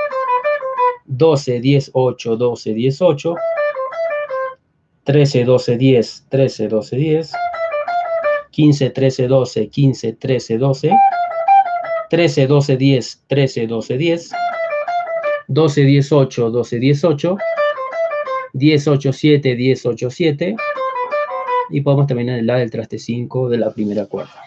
12, 1.06 1.60
10, 1.60 1.92
8, 1.94 2.38
12, 2.38 2.74
10, 2.74 3.02
8, 3.02 3.36
13, 5.04 5.46
12, 5.46 5.78
10, 5.78 6.26
13, 6.30 6.68
12, 6.68 6.96
10, 6.96 7.32
15, 8.52 8.90
13, 8.92 9.28
12, 9.28 9.70
15, 9.70 10.14
13, 10.14 10.58
12, 10.58 10.92
13, 12.10 12.48
12, 12.48 12.78
10, 12.78 13.24
13, 13.28 13.68
12, 13.68 13.98
10, 13.98 14.32
12, 15.48 15.82
10, 15.82 16.12
8, 16.12 16.50
12, 16.52 16.80
10, 16.80 17.04
8, 17.04 17.38
10, 18.54 18.88
8, 18.88 19.14
7, 19.14 19.56
10, 19.56 19.86
8, 19.86 20.10
7, 20.10 20.56
y 21.72 21.82
podemos 21.82 22.08
terminar 22.08 22.38
el 22.38 22.46
la 22.46 22.58
del 22.58 22.70
traste 22.70 23.00
5 23.00 23.50
de 23.50 23.58
la 23.58 23.72
primera 23.72 24.06
cuarta. 24.06 24.42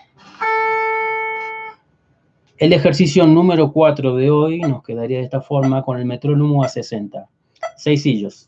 El 2.58 2.72
ejercicio 2.72 3.26
número 3.26 3.72
4 3.72 4.14
de 4.14 4.30
hoy 4.30 4.60
nos 4.60 4.84
quedaría 4.84 5.18
de 5.18 5.24
esta 5.24 5.40
forma 5.40 5.82
con 5.82 5.98
el 5.98 6.04
metrónomo 6.04 6.62
a 6.62 6.68
60. 6.68 7.28
Seis 7.76 8.02
sillos. 8.02 8.46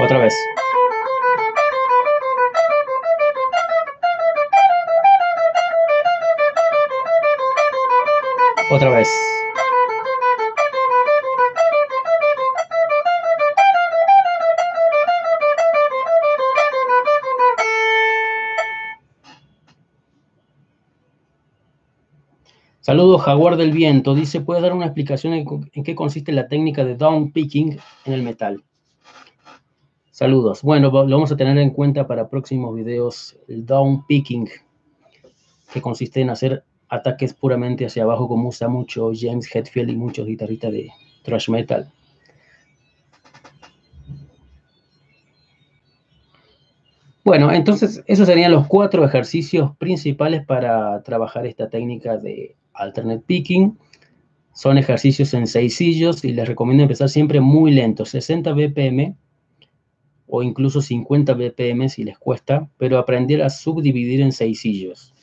Otra 0.00 0.18
vez. 0.18 0.34
Otra 8.70 8.90
vez. 8.90 9.08
Saludos, 22.80 23.20
Jaguar 23.22 23.56
del 23.56 23.72
Viento. 23.72 24.14
Dice, 24.14 24.40
¿puedes 24.40 24.62
dar 24.62 24.72
una 24.72 24.86
explicación 24.86 25.34
en, 25.34 25.44
qué 25.84 25.94
consiste 25.96 26.30
la 26.30 26.46
técnica 26.46 26.84
de 26.84 26.94
down 26.94 27.32
picking 27.32 27.78
en 28.04 28.12
el 28.12 28.22
metal? 28.22 28.64
Bueno, 30.62 30.90
lo 30.90 31.16
vamos 31.16 31.32
a 31.32 31.36
tener 31.36 31.56
en 31.58 31.70
cuenta 31.70 32.06
para 32.06 32.28
próximos 32.28 32.74
videos. 32.74 33.36
El 33.48 33.64
down 33.64 34.06
picking, 34.06 34.48
que 35.72 35.80
consiste 35.80 36.20
en 36.20 36.30
hacer 36.30 36.64
ataques 36.88 37.34
puramente 37.34 37.86
hacia 37.86 38.02
abajo, 38.02 38.28
como 38.28 38.48
usa 38.48 38.68
mucho 38.68 39.12
James 39.14 39.48
Hetfield 39.54 39.90
y 39.90 39.96
muchos 39.96 40.26
guitarristas 40.26 40.72
de 40.72 40.90
thrash 41.22 41.48
metal. 41.48 41.90
Bueno, 47.24 47.52
entonces 47.52 48.02
esos 48.06 48.26
serían 48.26 48.52
los 48.52 48.66
cuatro 48.66 49.04
ejercicios 49.04 49.76
principales 49.76 50.46
para 50.46 51.02
trabajar 51.02 51.46
esta 51.46 51.68
técnica 51.68 52.16
de 52.16 52.56
alternate 52.72 53.22
picking. 53.26 53.78
Son 54.54 54.78
ejercicios 54.78 55.34
en 55.34 55.46
sillos 55.46 56.24
y 56.24 56.32
les 56.32 56.48
recomiendo 56.48 56.84
empezar 56.84 57.08
siempre 57.08 57.40
muy 57.40 57.70
lento, 57.70 58.06
60 58.06 58.52
BPM 58.52 59.14
o 60.28 60.42
incluso 60.42 60.80
50 60.82 61.34
BPM 61.34 61.88
si 61.88 62.04
les 62.04 62.18
cuesta, 62.18 62.68
pero 62.76 62.98
aprender 62.98 63.42
a 63.42 63.50
subdividir 63.50 64.20
en 64.20 64.32
sillos. 64.32 65.14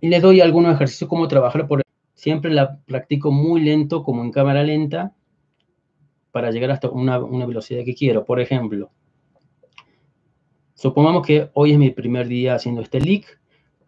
Y 0.00 0.08
les 0.08 0.20
doy 0.20 0.40
algunos 0.40 0.74
ejercicios 0.74 1.08
como 1.08 1.28
trabajar 1.28 1.66
por... 1.66 1.82
Siempre 2.14 2.50
la 2.50 2.80
practico 2.86 3.30
muy 3.30 3.60
lento, 3.60 4.02
como 4.02 4.24
en 4.24 4.32
cámara 4.32 4.62
lenta, 4.64 5.14
para 6.32 6.50
llegar 6.50 6.70
hasta 6.70 6.88
una, 6.88 7.18
una 7.18 7.46
velocidad 7.46 7.84
que 7.84 7.94
quiero. 7.94 8.24
Por 8.24 8.40
ejemplo, 8.40 8.90
Supongamos 10.76 11.26
que 11.26 11.48
hoy 11.54 11.72
es 11.72 11.78
mi 11.78 11.90
primer 11.90 12.28
día 12.28 12.54
haciendo 12.54 12.82
este 12.82 13.00
lick. 13.00 13.40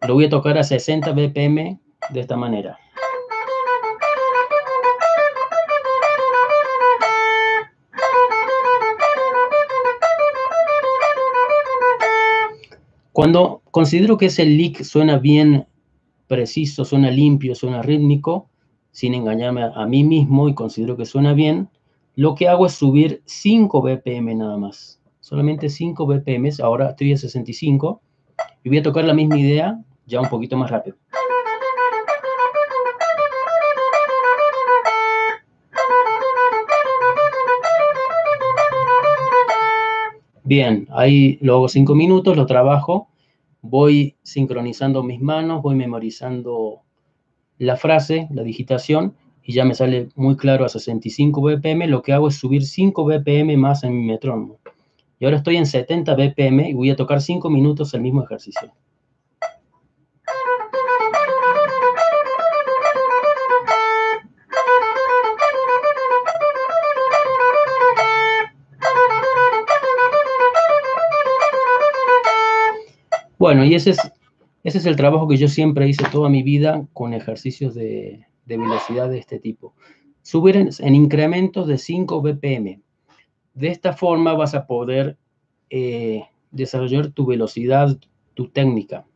Lo 0.07 0.15
voy 0.15 0.25
a 0.25 0.29
tocar 0.29 0.57
a 0.57 0.63
60 0.63 1.11
BPM 1.11 1.79
de 2.09 2.19
esta 2.19 2.35
manera. 2.35 2.79
Cuando 13.19 13.63
considero 13.71 14.15
que 14.15 14.27
ese 14.27 14.45
lick 14.45 14.81
suena 14.81 15.17
bien 15.17 15.67
preciso, 16.27 16.85
suena 16.85 17.11
limpio, 17.11 17.53
suena 17.53 17.81
rítmico, 17.81 18.47
sin 18.91 19.13
engañarme 19.13 19.63
a, 19.75 19.85
mí 19.87 20.05
mismo 20.05 20.47
y 20.47 20.53
considero 20.53 20.95
que 20.95 21.05
suena 21.05 21.33
bien, 21.33 21.67
lo 22.15 22.33
que 22.33 22.47
hago 22.47 22.65
es 22.65 22.75
subir 22.75 23.21
5 23.25 23.81
BPM 23.81 24.37
nada 24.37 24.55
más 24.55 25.01
solamente 25.19 25.67
5 25.67 26.05
BPM, 26.05 26.49
ahora 26.63 26.91
estoy 26.91 27.11
a 27.11 27.17
65, 27.17 28.01
y 28.63 28.69
voy 28.69 28.77
a 28.77 28.83
tocar 28.83 29.03
la 29.03 29.13
misma 29.13 29.37
idea 29.37 29.77
ya 30.05 30.21
un 30.21 30.29
poquito 30.29 30.55
más 30.55 30.71
rápido. 30.71 30.95
Bien, 40.45 40.87
ahí 40.91 41.37
lo 41.41 41.55
hago 41.57 41.67
5 41.67 41.93
minutos, 41.93 42.35
lo 42.35 42.47
trabajo, 42.47 43.08
voy 43.69 44.15
sincronizando 44.23 45.03
mis 45.03 45.21
manos, 45.21 45.61
voy 45.61 45.75
memorizando 45.75 46.81
la 47.57 47.77
frase, 47.77 48.27
la 48.31 48.43
digitación, 48.43 49.15
y 49.43 49.53
ya 49.53 49.65
me 49.65 49.75
sale 49.75 50.09
muy 50.15 50.35
claro 50.35 50.65
a 50.65 50.69
65 50.69 51.41
BPM. 51.41 51.87
Lo 51.87 52.01
que 52.01 52.13
hago 52.13 52.27
es 52.27 52.35
subir 52.35 52.65
5 52.65 53.05
BPM 53.05 53.57
más 53.57 53.83
en 53.83 53.97
mi 53.97 54.05
metrónomo. 54.05 54.59
Y 55.19 55.25
ahora 55.25 55.37
estoy 55.37 55.57
en 55.57 55.65
70 55.65 56.15
BPM 56.15 56.69
y 56.69 56.73
voy 56.73 56.89
a 56.91 56.95
tocar 56.95 57.21
5 57.21 57.49
minutos 57.49 57.93
el 57.93 58.01
mismo 58.01 58.23
ejercicio. 58.23 58.71
Bueno, 73.49 73.65
y 73.65 73.73
ese 73.73 73.89
es, 73.89 73.97
ese 74.63 74.77
es 74.77 74.85
el 74.85 74.95
trabajo 74.95 75.27
que 75.27 75.35
yo 75.35 75.47
siempre 75.47 75.89
hice 75.89 76.03
toda 76.11 76.29
mi 76.29 76.43
vida 76.43 76.85
con 76.93 77.15
ejercicios 77.15 77.73
de, 77.73 78.27
velocidad 78.45 79.09
de 79.09 79.17
este 79.17 79.39
tipo. 79.39 79.73
Subir 80.21 80.69
en 80.77 80.93
incrementos 80.93 81.67
de 81.67 81.79
5 81.79 82.21
BPM. 82.21 82.79
De 83.55 83.67
esta 83.69 83.93
forma 83.93 84.35
vas 84.35 84.53
a 84.53 84.67
poder 84.67 85.17
eh, 85.71 86.25
desarrollar 86.51 87.09
tu 87.09 87.25
velocidad, 87.25 87.97
tu 88.35 88.49
técnica. 88.49 89.07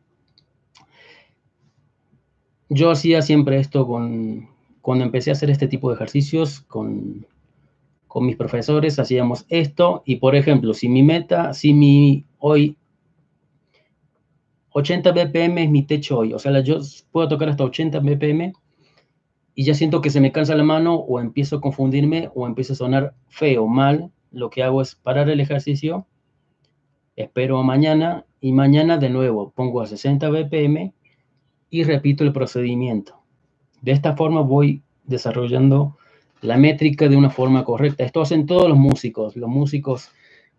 Yo 2.68 2.90
hacía 2.90 3.22
siempre 3.22 3.60
esto 3.60 3.86
con, 3.86 4.48
cuando 4.80 5.04
empecé 5.04 5.30
a 5.30 5.34
hacer 5.34 5.48
este 5.48 5.68
tipo 5.68 5.90
de 5.90 5.94
ejercicios 5.94 6.62
con, 6.62 7.24
con 8.08 8.26
mis 8.26 8.34
profesores, 8.34 8.98
hacíamos 8.98 9.46
esto 9.48 10.02
y 10.04 10.16
por 10.16 10.34
ejemplo, 10.34 10.74
si 10.74 10.88
mi 10.88 11.04
meta, 11.04 11.54
si 11.54 11.72
mi 11.72 12.24
hoy 12.40 12.76
80 14.76 15.12
BPM 15.12 15.62
es 15.62 15.70
mi 15.70 15.84
techo 15.84 16.18
hoy, 16.18 16.32
o 16.34 16.38
sea, 16.40 16.58
yo 16.60 16.80
puedo 17.12 17.28
tocar 17.28 17.48
hasta 17.48 17.62
80 17.62 18.00
BPM 18.00 18.52
y 19.54 19.64
ya 19.64 19.72
siento 19.72 20.00
que 20.00 20.10
se 20.10 20.20
me 20.20 20.32
cansa 20.32 20.56
la 20.56 20.64
mano 20.64 20.96
o 20.96 21.20
empiezo 21.20 21.56
a 21.56 21.60
confundirme 21.60 22.28
o 22.34 22.44
empiezo 22.48 22.72
a 22.72 22.76
sonar 22.76 23.14
feo, 23.28 23.68
mal, 23.68 24.10
lo 24.32 24.50
que 24.50 24.64
hago 24.64 24.82
es 24.82 24.96
parar 24.96 25.30
el 25.30 25.38
ejercicio, 25.38 26.08
espero 27.14 27.58
a 27.58 27.62
mañana 27.62 28.26
y 28.40 28.50
mañana 28.50 28.98
de 28.98 29.10
nuevo 29.10 29.52
pongo 29.54 29.80
a 29.80 29.86
60 29.86 30.28
BPM 30.28 30.92
y 31.70 31.84
repito 31.84 32.24
el 32.24 32.32
procedimiento. 32.32 33.20
De 33.80 33.92
esta 33.92 34.16
forma 34.16 34.40
voy 34.40 34.82
desarrollando 35.04 35.96
la 36.40 36.56
métrica 36.56 37.08
de 37.08 37.16
una 37.16 37.30
forma 37.30 37.64
correcta. 37.64 38.02
Esto 38.02 38.22
hacen 38.22 38.46
todos 38.46 38.68
los 38.68 38.78
músicos, 38.78 39.36
los 39.36 39.48
músicos 39.48 40.10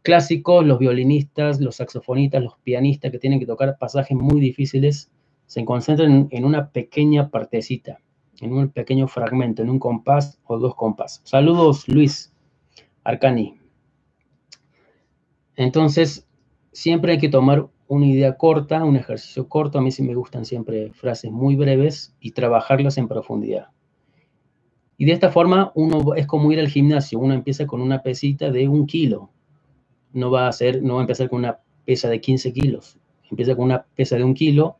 clásicos, 0.05 0.63
los 0.63 0.77
violinistas, 0.77 1.59
los 1.59 1.77
saxofonistas, 1.77 2.43
los 2.43 2.57
pianistas 2.59 3.11
que 3.11 3.19
tienen 3.19 3.39
que 3.39 3.47
tocar 3.47 3.77
pasajes 3.79 4.15
muy 4.15 4.39
difíciles, 4.39 5.11
se 5.47 5.65
concentran 5.65 6.27
en 6.29 6.45
una 6.45 6.69
pequeña 6.69 7.29
partecita, 7.29 7.99
en 8.39 8.53
un 8.53 8.69
pequeño 8.69 9.07
fragmento, 9.07 9.63
en 9.63 9.69
un 9.71 9.79
compás 9.79 10.39
o 10.45 10.59
dos 10.59 10.75
compás. 10.75 11.21
Saludos, 11.23 11.87
Luis 11.87 12.31
Arcani. 13.03 13.59
Entonces, 15.55 16.27
siempre 16.71 17.13
hay 17.13 17.17
que 17.17 17.29
tomar 17.29 17.67
una 17.87 18.05
idea 18.05 18.37
corta, 18.37 18.83
un 18.83 18.97
ejercicio 18.97 19.49
corto. 19.49 19.79
A 19.79 19.81
mí 19.81 19.91
sí 19.91 20.03
me 20.03 20.13
gustan 20.13 20.45
siempre 20.45 20.91
frases 20.93 21.31
muy 21.31 21.55
breves 21.55 22.15
y 22.19 22.31
trabajarlas 22.31 22.99
en 22.99 23.07
profundidad. 23.07 23.69
Y 24.97 25.05
de 25.05 25.13
esta 25.13 25.31
forma 25.31 25.71
uno 25.73 26.13
es 26.13 26.27
como 26.27 26.51
ir 26.51 26.59
al 26.59 26.67
gimnasio. 26.67 27.17
Uno 27.17 27.33
empieza 27.33 27.65
con 27.65 27.81
una 27.81 28.03
pesita 28.03 28.51
de 28.51 28.67
un 28.67 28.85
kilo. 28.85 29.31
No 30.15 30.31
va 30.31 30.45
a 30.45 30.49
hacer, 30.49 30.81
no 30.81 30.95
va 30.95 31.01
a 31.01 31.03
empezar 31.03 31.29
con 31.29 31.39
una 31.39 31.59
pesa 31.85 32.09
de 32.09 32.19
15 32.19 32.51
kilos. 32.53 32.97
Empieza 33.29 33.55
con 33.55 33.65
una 33.65 33.85
pesa 33.95 34.15
de 34.15 34.23
un 34.23 34.33
kilo. 34.33 34.77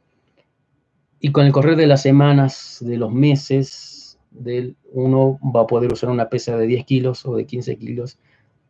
Y 1.19 1.31
con 1.31 1.45
el 1.45 1.51
correr 1.51 1.75
de 1.75 1.87
las 1.87 2.01
semanas, 2.01 2.79
de 2.81 2.97
los 2.97 3.11
meses, 3.11 4.17
del, 4.31 4.75
uno 4.91 5.39
va 5.55 5.61
a 5.61 5.67
poder 5.67 5.93
usar 5.93 6.09
una 6.09 6.29
pesa 6.29 6.57
de 6.57 6.65
10 6.65 6.85
kilos 6.85 7.25
o 7.25 7.35
de 7.35 7.45
15 7.45 7.77
kilos 7.77 8.17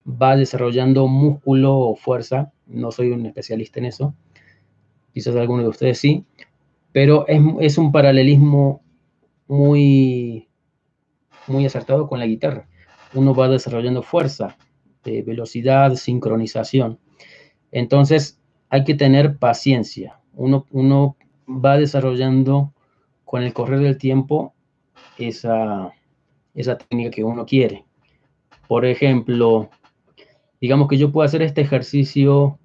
va 0.06 0.36
desarrollando 0.36 1.08
músculo 1.08 1.78
o 1.78 1.95
fuerza. 1.95 2.51
No 2.67 2.91
soy 2.91 3.12
un 3.12 3.25
especialista 3.25 3.80
en 3.80 3.86
eso. 3.86 4.15
Quizás 5.13 5.36
alguno 5.36 5.63
de 5.63 5.69
ustedes 5.69 5.99
sí. 5.99 6.25
Pero 6.91 7.25
es, 7.28 7.78
un 7.78 7.91
paralelismo 7.91 8.82
muy, 9.47 10.47
muy 11.47 11.65
acertado 11.65 12.08
con 12.08 12.19
la 12.19 12.25
guitarra. 12.25 12.67
Uno 13.13 13.34
va 13.34 13.49
desarrollando 13.49 14.01
fuerza, 14.01 14.58
velocidad, 15.05 15.95
sincronización. 15.95 16.99
Entonces, 17.71 18.39
hay 18.69 18.83
que 18.83 18.95
tener 18.95 19.37
paciencia. 19.37 20.19
Uno, 20.33 20.65
uno 20.71 21.17
va 21.47 21.77
desarrollando 21.77 22.73
con 23.23 23.43
el 23.43 23.53
correr 23.53 23.79
del 23.79 23.97
tiempo 23.97 24.53
esa, 25.17 25.93
esa 26.53 26.77
técnica 26.77 27.11
que 27.11 27.23
uno 27.23 27.45
quiere. 27.45 27.85
Por 28.67 28.85
ejemplo, 28.85 29.69
digamos 30.59 30.87
que 30.87 30.97
yo 30.97 31.11
puedo 31.11 31.25
hacer 31.25 31.41
este 31.41 31.61
ejercicio, 31.61 32.59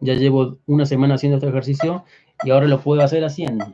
ya 0.00 0.14
llevo 0.14 0.58
una 0.66 0.86
semana 0.86 1.14
haciendo 1.14 1.36
este 1.36 1.48
ejercicio 1.48 2.04
y 2.42 2.50
ahora 2.50 2.66
lo 2.66 2.80
puedo 2.80 3.02
hacer 3.02 3.24
haciendo. 3.24 3.66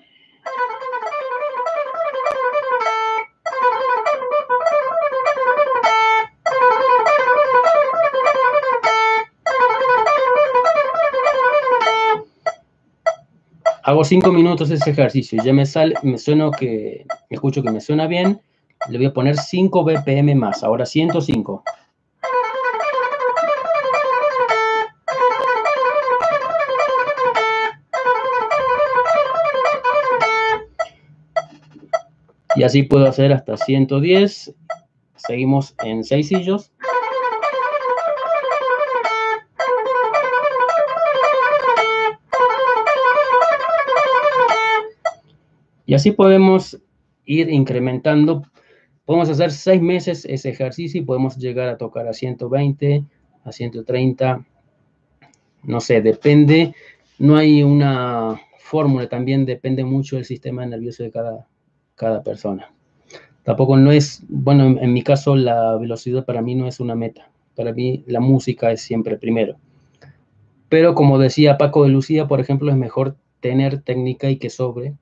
Hago 13.87 14.03
cinco 14.03 14.33
minutos 14.33 14.69
ese 14.73 14.91
ejercicio, 14.91 15.41
ya 15.45 15.53
me 15.53 15.65
sale, 15.65 15.95
me 16.03 16.19
suena 16.19 16.51
que, 16.51 17.07
me 17.31 17.35
escucho 17.37 17.63
que 17.63 17.71
me 17.71 17.81
suena 17.81 18.09
bien, 18.09 18.41
le 18.89 18.99
voy 18.99 19.07
a 19.07 19.13
poner 19.13 19.37
5 19.37 19.85
BPM 19.85 20.35
más, 20.35 20.65
ahora 20.65 20.85
105. 20.85 21.63
Y 32.57 32.65
así 32.65 32.83
puedo 32.83 33.07
hacer 33.07 33.33
hasta 33.33 33.57
110. 33.57 34.53
Seguimos 35.15 35.77
en 35.85 36.03
seis 36.03 36.27
sillos. 36.27 36.73
Y 45.87 45.95
así 45.95 46.11
podemos 46.11 46.79
ir 47.25 47.49
incrementando. 47.49 48.43
Podemos 49.05 49.29
hacer 49.31 49.53
seis 49.53 49.81
meses 49.81 50.25
ese 50.25 50.51
ejercicio 50.51 51.01
y 51.01 51.05
podemos 51.05 51.37
llegar 51.37 51.69
a 51.69 51.79
tocar 51.79 52.09
a 52.09 52.13
120, 52.13 53.05
a 53.45 53.53
130 53.53 54.45
no 55.67 55.81
sé, 55.81 56.01
depende, 56.01 56.75
no 57.19 57.37
hay 57.37 57.63
una 57.63 58.41
fórmula, 58.59 59.09
también 59.09 59.45
depende 59.45 59.85
mucho 59.85 60.17
del 60.17 60.25
sistema 60.25 60.65
nervioso 60.65 61.03
de 61.03 61.11
cada, 61.11 61.47
cada 61.95 62.23
persona. 62.23 62.73
Tampoco 63.43 63.77
no 63.77 63.93
es, 63.93 64.23
bueno, 64.29 64.65
en, 64.65 64.93
mi 64.93 65.03
caso 65.03 65.37
la 65.37 65.77
velocidad 65.77 66.25
para 66.25 66.43
mí 66.43 66.55
no 66.55 66.67
es 66.67 66.81
una 66.81 66.95
meta. 66.95 67.31
Para 67.55 67.73
mí 67.73 68.05
la 68.07 68.21
música 68.21 68.73
es 68.73 68.81
siempre 68.81 69.17
primero. 69.17 69.57
Pero 70.69 70.95
como 70.95 71.19
decía 71.19 71.59
Paco 71.59 71.85
de 71.85 71.91
Lucía, 71.91 72.27
por 72.27 72.41
ejemplo, 72.41 72.71
es 72.71 72.77
mejor 72.77 73.17
tener 73.41 73.83
técnica 73.83 74.31
y 74.31 74.37
que 74.37 74.51
sobre 74.51 74.95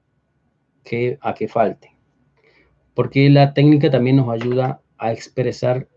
que 0.84 1.18
a 1.20 1.34
que 1.34 1.48
falte. 1.48 1.92
Porque 2.94 3.28
la 3.30 3.54
técnica 3.54 3.90
también 3.90 4.16
nos 4.16 4.28
ayuda 4.28 4.80
a 4.98 5.12
expresar 5.12 5.88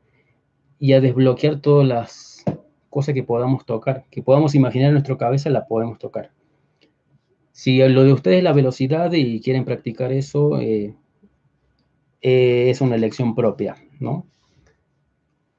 y 0.80 0.94
a 0.94 1.02
desbloquear 1.02 1.60
todas 1.60 1.88
las 1.88 2.44
cosas 2.90 3.14
que 3.14 3.24
podamos 3.24 3.66
tocar, 3.66 4.06
que 4.10 4.24
podamos 4.24 4.56
imaginar 4.56 4.88
en 4.88 4.94
nuestra 4.94 5.18
cabeza, 5.18 5.50
la 5.50 5.68
podemos 5.68 6.00
tocar. 6.00 6.32
Si 7.52 7.78
lo 7.78 8.04
de 8.04 8.14
ustedes 8.14 8.38
es 8.38 8.44
la 8.44 8.54
velocidad 8.54 9.12
y 9.14 9.42
quieren 9.42 9.66
practicar 9.66 10.12
eso, 10.12 10.60
eh, 10.60 10.96
eh, 12.22 12.70
es 12.70 12.82
una 12.82 12.96
elección 12.96 13.36
propia, 13.36 13.76
¿no? 14.00 14.26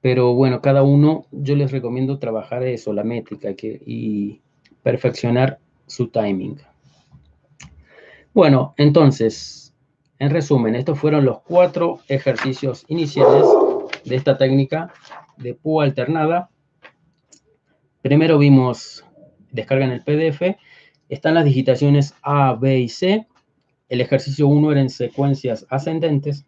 Pero 0.00 0.34
bueno, 0.34 0.60
cada 0.60 0.82
uno, 0.82 1.26
yo 1.32 1.56
les 1.56 1.72
recomiendo 1.72 2.18
trabajar 2.18 2.62
eso, 2.62 2.92
la 2.92 3.02
métrica 3.02 3.54
que, 3.54 3.82
y 3.84 4.40
perfeccionar 4.82 5.58
su 5.86 6.08
timing. 6.08 6.58
Bueno, 8.34 8.74
entonces, 8.76 9.74
en 10.18 10.30
resumen, 10.30 10.74
estos 10.74 10.98
fueron 10.98 11.24
los 11.24 11.40
cuatro 11.40 12.00
ejercicios 12.08 12.84
iniciales 12.88 13.44
de 14.04 14.16
esta 14.16 14.36
técnica 14.36 14.92
de 15.36 15.54
púa 15.54 15.84
alternada. 15.84 16.50
Primero 18.02 18.38
vimos, 18.38 19.04
descargan 19.50 19.90
el 19.90 20.02
PDF, 20.02 20.56
están 21.08 21.34
las 21.34 21.44
digitaciones 21.44 22.14
A, 22.22 22.54
B 22.54 22.80
y 22.80 22.88
C. 22.88 23.26
El 23.88 24.02
ejercicio 24.02 24.46
1 24.46 24.72
era 24.72 24.80
en 24.82 24.90
secuencias 24.90 25.66
ascendentes. 25.70 26.44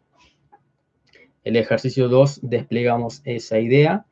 El 1.45 1.57
ejercicio 1.57 2.09
2 2.09 2.41
desplegamos 2.43 3.23
esa 3.25 3.59
idea 3.59 4.05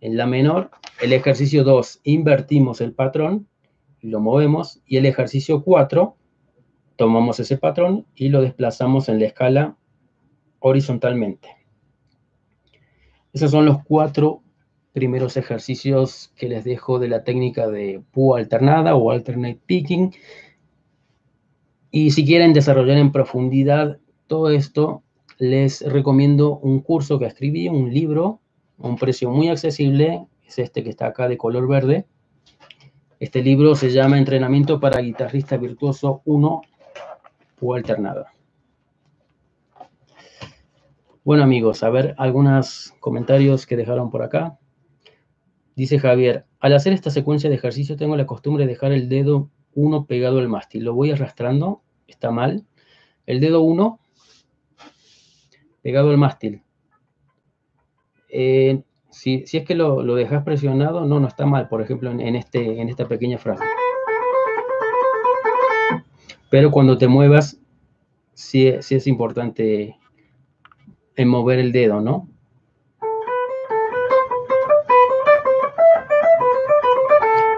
en 0.00 0.16
la 0.16 0.26
menor. 0.26 0.70
El 1.00 1.12
ejercicio 1.12 1.64
2 1.64 2.00
invertimos 2.04 2.80
el 2.80 2.92
patrón 2.92 3.48
y 4.00 4.08
lo 4.08 4.20
movemos. 4.20 4.80
Y 4.86 4.98
el 4.98 5.06
ejercicio 5.06 5.64
4 5.64 6.16
tomamos 6.98 7.38
ese 7.38 7.56
patrón 7.56 8.06
y 8.16 8.28
lo 8.28 8.42
desplazamos 8.42 9.08
en 9.08 9.20
la 9.20 9.26
escala 9.26 9.76
horizontalmente. 10.58 11.48
Esos 13.32 13.52
son 13.52 13.66
los 13.66 13.84
cuatro 13.84 14.42
primeros 14.92 15.36
ejercicios 15.36 16.32
que 16.34 16.48
les 16.48 16.64
dejo 16.64 16.98
de 16.98 17.06
la 17.06 17.22
técnica 17.22 17.68
de 17.68 18.02
púa 18.10 18.40
alternada 18.40 18.96
o 18.96 19.12
alternate 19.12 19.60
picking. 19.64 20.12
Y 21.92 22.10
si 22.10 22.26
quieren 22.26 22.52
desarrollar 22.52 22.98
en 22.98 23.12
profundidad 23.12 23.98
todo 24.26 24.50
esto, 24.50 25.04
les 25.38 25.82
recomiendo 25.82 26.58
un 26.58 26.80
curso 26.80 27.20
que 27.20 27.26
escribí, 27.26 27.68
un 27.68 27.94
libro, 27.94 28.40
a 28.82 28.88
un 28.88 28.96
precio 28.96 29.30
muy 29.30 29.48
accesible, 29.48 30.26
es 30.44 30.58
este 30.58 30.82
que 30.82 30.90
está 30.90 31.06
acá 31.06 31.28
de 31.28 31.38
color 31.38 31.68
verde. 31.68 32.06
Este 33.20 33.40
libro 33.40 33.76
se 33.76 33.92
llama 33.92 34.18
Entrenamiento 34.18 34.80
para 34.80 35.00
Guitarrista 35.00 35.56
Virtuoso 35.58 36.22
1 36.24 36.62
o 37.60 37.74
Alternada. 37.74 38.32
Bueno 41.24 41.42
amigos, 41.42 41.82
a 41.82 41.90
ver 41.90 42.14
algunos 42.16 42.94
comentarios 43.00 43.66
que 43.66 43.76
dejaron 43.76 44.10
por 44.10 44.22
acá. 44.22 44.58
Dice 45.76 45.98
Javier, 45.98 46.46
al 46.58 46.74
hacer 46.74 46.92
esta 46.92 47.10
secuencia 47.10 47.50
de 47.50 47.56
ejercicio 47.56 47.96
tengo 47.96 48.16
la 48.16 48.26
costumbre 48.26 48.64
de 48.64 48.72
dejar 48.72 48.92
el 48.92 49.08
dedo 49.08 49.50
1 49.74 50.06
pegado 50.06 50.38
al 50.38 50.48
mástil. 50.48 50.84
Lo 50.84 50.94
voy 50.94 51.10
arrastrando, 51.10 51.82
está 52.06 52.30
mal. 52.30 52.64
El 53.26 53.40
dedo 53.40 53.60
1 53.60 54.00
pegado 55.82 56.10
al 56.10 56.18
mástil. 56.18 56.62
Eh, 58.30 58.82
si, 59.10 59.44
es 59.52 59.64
que 59.64 59.74
lo, 59.74 60.02
dejas 60.14 60.44
presionado, 60.44 61.04
no, 61.04 61.20
no 61.20 61.28
está 61.28 61.44
mal, 61.46 61.68
por 61.68 61.82
ejemplo, 61.82 62.10
en, 62.10 62.36
este, 62.36 62.80
en 62.80 62.88
esta 62.88 63.06
pequeña 63.06 63.38
frase. 63.38 63.64
Pero 66.50 66.70
cuando 66.70 66.96
te 66.96 67.08
muevas, 67.08 67.58
sí, 68.34 68.68
es 68.68 69.06
importante 69.06 69.96
en 71.16 71.28
mover 71.28 71.58
el 71.58 71.72
dedo, 71.72 72.00
¿no? 72.00 72.28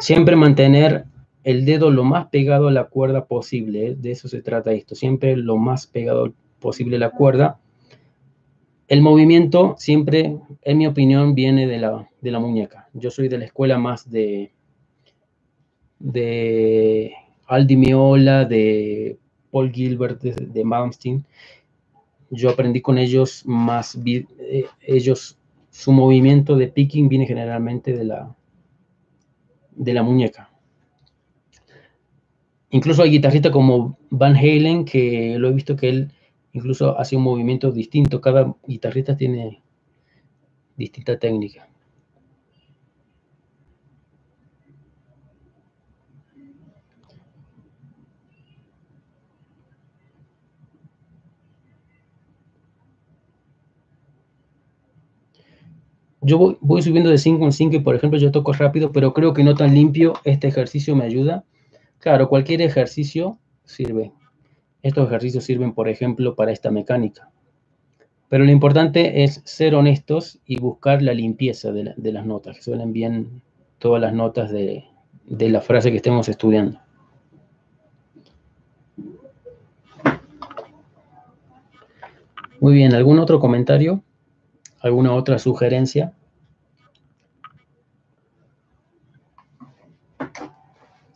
Siempre 0.00 0.35
mantener 0.35 1.05
el 1.44 1.64
dedo 1.64 1.90
lo 1.90 2.05
más 2.05 2.29
pegado 2.29 2.68
a 2.68 2.72
la 2.72 2.85
cuerda 2.85 3.26
posible, 3.26 3.88
¿eh? 3.88 3.96
de 3.96 4.12
eso 4.12 4.29
se 4.29 4.42
trata 4.42 4.72
esto, 4.72 4.94
siempre 4.94 5.37
lo 5.37 5.57
más 5.57 5.87
pegado 5.87 6.33
posible 6.59 6.96
a 6.96 7.00
la 7.00 7.11
cuerda. 7.11 7.61
El 8.88 9.03
movimiento 9.03 9.76
siempre, 9.79 10.38
en 10.62 10.79
mi 10.79 10.87
opinión, 10.87 11.35
viene 11.35 11.66
de 11.66 11.79
la, 11.79 12.09
de 12.20 12.31
la 12.31 12.40
muñeca. 12.40 12.88
Yo 12.92 13.11
soy 13.11 13.29
de 13.29 13.38
la 13.38 13.44
escuela 13.44 13.79
más 13.79 14.11
de, 14.11 14.53
de 15.98 17.14
Aldi 17.51 17.77
Miola, 17.77 18.45
de 18.45 19.19
Paul 19.51 19.73
Gilbert, 19.73 20.23
de, 20.23 20.33
de 20.33 20.65
Malmsteen. 20.65 21.25
Yo 22.31 22.51
aprendí 22.51 22.81
con 22.81 22.97
ellos 22.97 23.43
más, 23.45 23.99
eh, 24.07 24.67
ellos, 24.81 25.37
su 25.71 25.91
movimiento 25.91 26.57
de 26.57 26.69
picking 26.69 27.09
viene 27.09 27.27
generalmente 27.27 27.93
de 27.93 28.05
la, 28.05 28.37
de 29.73 29.93
la 29.93 30.05
muñeca. 30.05 30.49
Incluso 32.71 33.03
hay 33.03 33.11
guitarristas 33.11 33.51
como 33.51 33.99
Van 34.11 34.37
Halen, 34.37 34.85
que 34.85 35.37
lo 35.37 35.49
he 35.49 35.53
visto 35.53 35.75
que 35.75 35.89
él 35.89 36.13
incluso 36.53 36.97
hace 36.97 37.17
un 37.17 37.25
movimiento 37.25 37.73
distinto. 37.73 38.21
Cada 38.21 38.55
guitarrista 38.65 39.17
tiene 39.17 39.61
distinta 40.77 41.19
técnica. 41.19 41.69
Yo 56.31 56.57
voy, 56.61 56.83
subiendo 56.83 57.11
de 57.11 57.19
5 57.19 57.45
en 57.45 57.53
5 57.53 57.77
y, 57.77 57.81
por 57.81 57.97
ejemplo, 57.97 58.19
yo 58.19 58.31
toco 58.31 58.53
rápido, 58.53 58.93
pero 58.93 59.12
creo 59.12 59.35
que 59.35 59.43
no 59.43 59.55
tan 59.55 59.75
limpio. 59.75 60.14
Este 60.25 60.47
ejercicio 60.47 60.95
me 60.95 61.05
ayuda. 61.05 61.45
Claro, 61.99 62.29
cualquier 62.29 62.62
ejercicio 62.62 63.38
sirve. 63.64 64.12
Estos 64.83 65.09
ejercicios 65.09 65.45
sirven, 65.45 65.75
por 65.75 65.88
ejemplo, 65.88 66.37
para 66.37 66.53
esta 66.53 66.71
mecánica. 66.71 67.31
Pero 68.29 68.45
lo 68.45 68.53
importante 68.53 69.25
es 69.25 69.43
ser 69.45 69.75
honestos 69.75 70.38
y 70.47 70.61
buscar 70.61 71.03
la 71.03 71.12
limpieza 71.12 71.73
de, 71.73 71.95
las 72.12 72.27
notas, 72.27 72.57
que 72.57 72.62
suenen 72.62 72.93
bien 72.93 73.43
todas 73.79 74.01
las 74.01 74.14
notas 74.14 74.53
de, 74.53 74.85
de 75.27 75.49
la 75.49 75.61
frase 75.61 75.90
que 75.90 75.97
estemos 75.97 76.29
estudiando. 76.29 76.79
Muy 82.61 82.75
bien, 82.75 82.95
¿algún 82.95 83.19
otro 83.19 83.40
comentario? 83.40 84.05
¿Alguna 84.81 85.12
otra 85.12 85.38
sugerencia? 85.38 86.14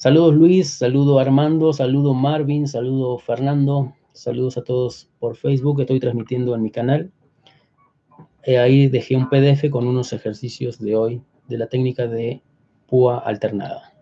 Saludos 0.04 0.34
Luis, 0.34 0.68
saludo 0.68 1.18
Armando, 1.18 1.72
saludo 1.72 2.12
Marvin, 2.12 2.68
saludo 2.68 3.16
Fernando, 3.16 3.94
saludos 4.12 4.58
a 4.58 4.62
todos 4.62 5.08
por 5.18 5.34
Facebook, 5.34 5.80
estoy 5.80 5.98
transmitiendo 5.98 6.54
en 6.54 6.60
mi 6.60 6.70
canal. 6.70 7.10
Eh, 8.42 8.58
ahí 8.58 8.88
dejé 8.88 9.16
un 9.16 9.30
PDF 9.30 9.70
con 9.70 9.86
unos 9.86 10.12
ejercicios 10.12 10.78
de 10.78 10.94
hoy 10.94 11.22
de 11.48 11.56
la 11.56 11.68
técnica 11.68 12.06
de 12.06 12.42
púa 12.86 13.18
alternada. 13.20 13.94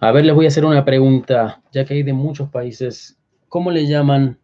A 0.00 0.10
ver, 0.10 0.24
les 0.24 0.34
voy 0.34 0.46
a 0.46 0.48
hacer 0.48 0.64
una 0.64 0.86
pregunta, 0.86 1.62
ya 1.72 1.84
que 1.84 1.92
hay 1.92 2.04
de 2.04 2.14
muchos 2.14 2.48
países. 2.48 3.18
¿Cómo 3.50 3.70
le 3.70 3.86
llaman 3.86 4.38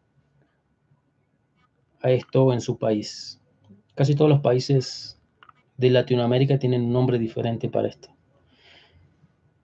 a 2.02 2.10
esto 2.10 2.52
en 2.52 2.60
su 2.60 2.76
país. 2.76 3.40
Casi 3.94 4.14
todos 4.14 4.28
los 4.28 4.40
países 4.40 5.18
de 5.78 5.88
Latinoamérica 5.88 6.58
tienen 6.58 6.82
un 6.82 6.92
nombre 6.92 7.18
diferente 7.18 7.70
para 7.70 7.88
esto. 7.88 8.19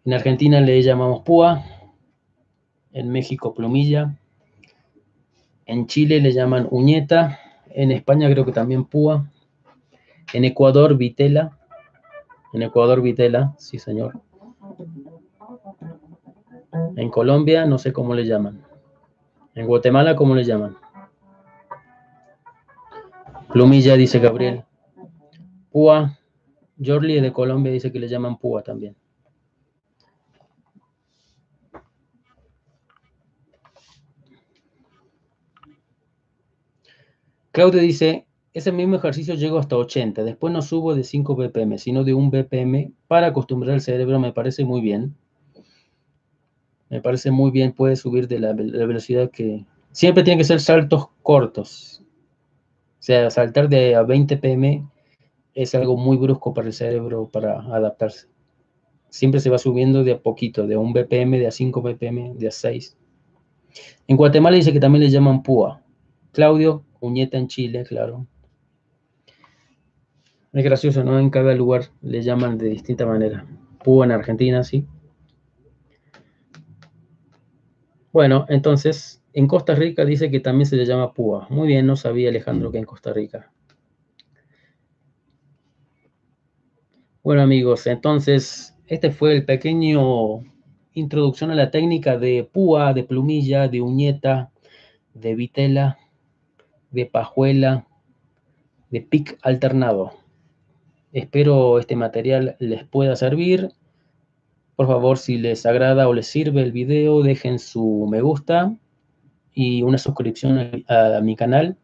En 0.06 0.14
Argentina 0.14 0.60
le 0.60 0.80
llamamos 0.82 1.22
púa, 1.22 1.64
en 2.92 3.10
México 3.10 3.52
plumilla, 3.52 4.16
en 5.64 5.88
Chile 5.88 6.20
le 6.20 6.32
llaman 6.32 6.68
uñeta, 6.70 7.40
en 7.70 7.90
España 7.90 8.30
creo 8.30 8.44
que 8.44 8.52
también 8.52 8.84
púa, 8.84 9.28
en 10.32 10.44
Ecuador 10.44 10.96
vitela, 10.96 11.58
en 12.52 12.62
Ecuador 12.62 13.02
vitela, 13.02 13.56
sí 13.58 13.80
señor. 13.80 14.20
En 16.94 17.10
Colombia 17.10 17.66
no 17.66 17.76
sé 17.76 17.92
cómo 17.92 18.14
le 18.14 18.24
llaman. 18.24 18.62
En 19.56 19.66
Guatemala 19.66 20.14
cómo 20.14 20.36
le 20.36 20.44
llaman. 20.44 20.76
Plumilla, 23.52 23.96
dice 23.96 24.20
Gabriel. 24.20 24.62
Púa, 25.72 26.16
Jorli 26.80 27.20
de 27.20 27.32
Colombia 27.32 27.72
dice 27.72 27.90
que 27.90 27.98
le 27.98 28.06
llaman 28.06 28.38
púa 28.38 28.62
también. 28.62 28.94
Claudia 37.56 37.80
dice, 37.80 38.26
ese 38.52 38.70
mismo 38.70 38.96
ejercicio 38.96 39.34
llego 39.34 39.58
hasta 39.58 39.78
80, 39.78 40.24
después 40.24 40.52
no 40.52 40.60
subo 40.60 40.94
de 40.94 41.04
5 41.04 41.34
BPM, 41.36 41.78
sino 41.78 42.04
de 42.04 42.12
1 42.12 42.28
BPM 42.28 42.92
para 43.08 43.28
acostumbrar 43.28 43.72
el 43.72 43.80
cerebro, 43.80 44.20
me 44.20 44.34
parece 44.34 44.66
muy 44.66 44.82
bien. 44.82 45.16
Me 46.90 47.00
parece 47.00 47.30
muy 47.30 47.50
bien, 47.50 47.72
puede 47.72 47.96
subir 47.96 48.28
de 48.28 48.40
la, 48.40 48.52
velocidad 48.52 49.30
que... 49.30 49.64
Siempre 49.90 50.22
tiene 50.22 50.36
que 50.36 50.44
ser 50.44 50.60
saltos 50.60 51.06
cortos. 51.22 52.02
O 52.98 53.02
sea, 53.02 53.30
saltar 53.30 53.70
de 53.70 53.94
a 53.94 54.02
20 54.02 54.36
PM 54.36 54.86
es 55.54 55.74
algo 55.74 55.96
muy 55.96 56.18
brusco 56.18 56.52
para 56.52 56.66
el 56.66 56.74
cerebro 56.74 57.30
para 57.32 57.60
adaptarse. 57.74 58.28
Siempre 59.08 59.40
se 59.40 59.48
va 59.48 59.56
subiendo 59.56 60.04
de 60.04 60.12
a 60.12 60.20
poquito, 60.20 60.66
de 60.66 60.74
a 60.74 60.78
1 60.78 60.92
BPM, 60.92 61.38
de 61.38 61.46
a 61.46 61.50
5 61.50 61.80
BPM, 61.80 62.34
de 62.34 62.48
a 62.48 62.50
6. 62.50 62.98
En 64.08 64.16
Guatemala 64.18 64.56
dice 64.56 64.74
que 64.74 64.80
también 64.80 65.04
le 65.04 65.10
llaman 65.10 65.42
púa. 65.42 65.80
Claudio, 66.32 66.84
uñeta 67.00 67.38
en 67.38 67.48
Chile, 67.48 67.84
claro. 67.84 68.26
Es 70.52 70.64
gracioso, 70.64 71.04
¿no? 71.04 71.18
En 71.18 71.30
cada 71.30 71.54
lugar 71.54 71.82
le 72.00 72.22
llaman 72.22 72.56
de 72.56 72.68
distinta 72.68 73.04
manera. 73.04 73.46
Púa 73.84 74.06
en 74.06 74.12
Argentina, 74.12 74.64
sí. 74.64 74.86
Bueno, 78.12 78.46
entonces, 78.48 79.22
en 79.34 79.46
Costa 79.46 79.74
Rica 79.74 80.06
dice 80.06 80.30
que 80.30 80.40
también 80.40 80.64
se 80.66 80.76
le 80.76 80.86
llama 80.86 81.12
púa. 81.12 81.46
Muy 81.50 81.68
bien, 81.68 81.86
no 81.86 81.96
sabía 81.96 82.30
Alejandro 82.30 82.72
que 82.72 82.78
en 82.78 82.84
Costa 82.84 83.12
Rica. 83.12 83.52
Bueno 87.22 87.42
amigos, 87.42 87.86
entonces, 87.88 88.74
este 88.86 89.10
fue 89.10 89.34
el 89.34 89.44
pequeño 89.44 90.42
introducción 90.94 91.50
a 91.50 91.56
la 91.56 91.70
técnica 91.70 92.16
de 92.16 92.48
púa, 92.50 92.94
de 92.94 93.02
plumilla, 93.02 93.68
de 93.68 93.82
uñeta, 93.82 94.52
de 95.12 95.34
vitela, 95.34 95.98
de 96.96 97.04
pajuela, 97.04 97.86
de 98.90 99.02
pic 99.02 99.38
alternado. 99.42 100.12
Espero 101.12 101.78
este 101.78 101.94
material 101.94 102.56
les 102.58 102.84
pueda 102.84 103.14
servir. 103.16 103.68
Por 104.76 104.86
favor, 104.86 105.18
si 105.18 105.36
les 105.36 105.66
agrada 105.66 106.08
o 106.08 106.14
les 106.14 106.26
sirve 106.26 106.62
el 106.62 106.72
video, 106.72 107.22
dejen 107.22 107.58
su 107.58 108.08
me 108.10 108.22
gusta 108.22 108.74
y 109.52 109.82
una 109.82 109.98
suscripción 109.98 110.84
a, 110.88 111.20
mi 111.22 111.36
canal. 111.36 111.76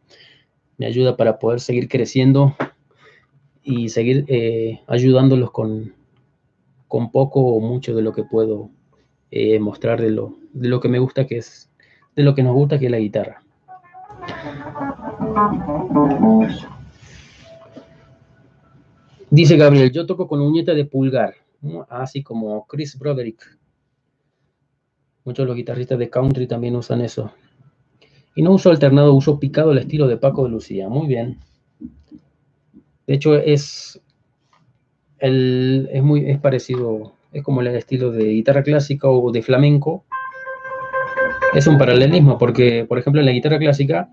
Me 0.79 0.87
ayuda 0.87 1.15
para 1.15 1.37
poder 1.37 1.59
seguir 1.59 1.87
creciendo 1.87 2.55
y 3.61 3.89
seguir 3.89 4.25
eh, 4.27 4.81
ayudándolos 4.87 5.51
con, 5.51 5.93
con 6.87 7.11
poco 7.11 7.39
o 7.39 7.59
mucho 7.59 7.95
de 7.95 8.01
lo 8.01 8.13
que 8.13 8.23
puedo 8.23 8.71
eh, 9.29 9.59
mostrar 9.59 10.01
de 10.01 10.09
lo, 10.09 10.39
de 10.53 10.69
lo 10.69 10.79
que 10.79 10.89
me 10.89 10.97
gusta, 10.97 11.27
que 11.27 11.37
es 11.37 11.69
de 12.15 12.23
lo 12.23 12.33
que 12.33 12.41
nos 12.41 12.55
gusta, 12.55 12.79
que 12.79 12.85
es 12.85 12.91
la 12.91 12.97
guitarra. 12.97 13.42
Dice 19.29 19.57
Gabriel, 19.57 19.91
yo 19.91 20.05
toco 20.05 20.27
con 20.27 20.41
uñeta 20.41 20.73
de 20.73 20.85
pulgar 20.85 21.33
así 21.89 22.23
como 22.23 22.65
Chris 22.67 22.97
Broderick. 22.97 23.57
Muchos 25.25 25.43
de 25.43 25.47
los 25.47 25.55
guitarristas 25.55 25.97
de 25.97 26.09
country 26.09 26.47
también 26.47 26.75
usan 26.75 27.01
eso. 27.01 27.31
Y 28.35 28.41
no 28.41 28.51
uso 28.51 28.69
alternado, 28.69 29.13
uso 29.13 29.39
picado 29.39 29.71
el 29.71 29.77
estilo 29.77 30.07
de 30.07 30.17
Paco 30.17 30.43
de 30.43 30.49
Lucía. 30.49 30.89
Muy 30.89 31.07
bien. 31.07 31.39
De 33.07 33.13
hecho, 33.13 33.35
es, 33.35 34.01
el, 35.19 35.89
es, 35.91 36.03
muy, 36.03 36.29
es 36.29 36.39
parecido, 36.39 37.13
es 37.31 37.43
como 37.43 37.61
el 37.61 37.67
estilo 37.67 38.11
de 38.11 38.25
guitarra 38.25 38.63
clásica 38.63 39.07
o 39.07 39.31
de 39.31 39.41
flamenco. 39.41 40.03
Es 41.53 41.67
un 41.67 41.77
paralelismo, 41.77 42.37
porque, 42.37 42.85
por 42.85 42.97
ejemplo, 42.97 43.21
en 43.21 43.27
la 43.27 43.31
guitarra 43.31 43.59
clásica, 43.59 44.09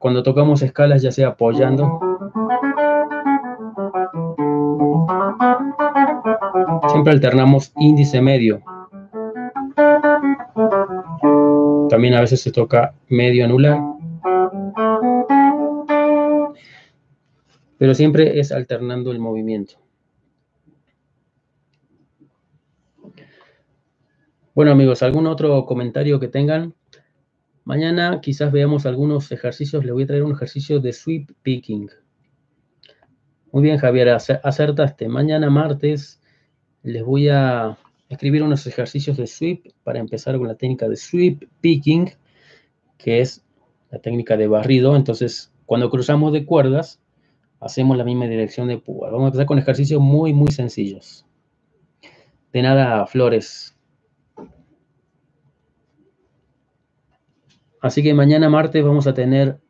cuando 0.00 0.22
tocamos 0.22 0.62
escalas, 0.62 1.02
ya 1.02 1.12
sea 1.12 1.28
apoyando, 1.28 2.00
Siempre 6.88 7.12
alternamos 7.12 7.72
índice 7.76 8.22
medio. 8.22 8.62
También 11.90 12.14
a 12.14 12.20
veces 12.20 12.40
se 12.40 12.50
toca 12.50 12.94
medio 13.08 13.44
anular. 13.44 13.78
Pero 17.76 17.94
siempre 17.94 18.40
es 18.40 18.52
alternando 18.52 19.12
el 19.12 19.18
movimiento. 19.18 19.74
Bueno 24.54 24.72
amigos, 24.72 25.02
¿algún 25.02 25.26
otro 25.26 25.66
comentario 25.66 26.18
que 26.18 26.28
tengan? 26.28 26.74
Mañana 27.70 28.20
quizás 28.20 28.50
veamos 28.50 28.84
algunos 28.84 29.30
ejercicios. 29.30 29.84
Les 29.84 29.92
voy 29.92 30.02
a 30.02 30.06
traer 30.08 30.24
un 30.24 30.32
ejercicio 30.32 30.80
de 30.80 30.92
sweep 30.92 31.30
picking. 31.42 31.88
Muy 33.52 33.62
bien, 33.62 33.78
Javier, 33.78 34.08
acertaste. 34.08 35.08
Mañana 35.08 35.50
martes 35.50 36.20
les 36.82 37.04
voy 37.04 37.28
a 37.28 37.78
escribir 38.08 38.42
unos 38.42 38.66
ejercicios 38.66 39.16
de 39.18 39.28
sweep 39.28 39.72
para 39.84 40.00
empezar 40.00 40.36
con 40.36 40.48
la 40.48 40.56
técnica 40.56 40.88
de 40.88 40.96
sweep 40.96 41.44
picking, 41.60 42.10
que 42.98 43.20
es 43.20 43.44
la 43.92 44.00
técnica 44.00 44.36
de 44.36 44.48
barrido. 44.48 44.96
Entonces, 44.96 45.52
cuando 45.64 45.90
cruzamos 45.90 46.32
de 46.32 46.44
cuerdas, 46.44 47.00
hacemos 47.60 47.96
la 47.96 48.02
misma 48.02 48.26
dirección 48.26 48.66
de 48.66 48.78
púa. 48.78 49.10
Vamos 49.10 49.26
a 49.26 49.28
empezar 49.28 49.46
con 49.46 49.60
ejercicios 49.60 50.00
muy, 50.00 50.32
muy 50.32 50.50
sencillos. 50.50 51.24
De 52.52 52.62
nada, 52.62 53.06
flores. 53.06 53.76
Así 57.80 58.02
que 58.02 58.12
mañana 58.12 58.50
martes 58.50 58.84
vamos 58.84 59.06
a 59.06 59.14
tener 59.14 59.60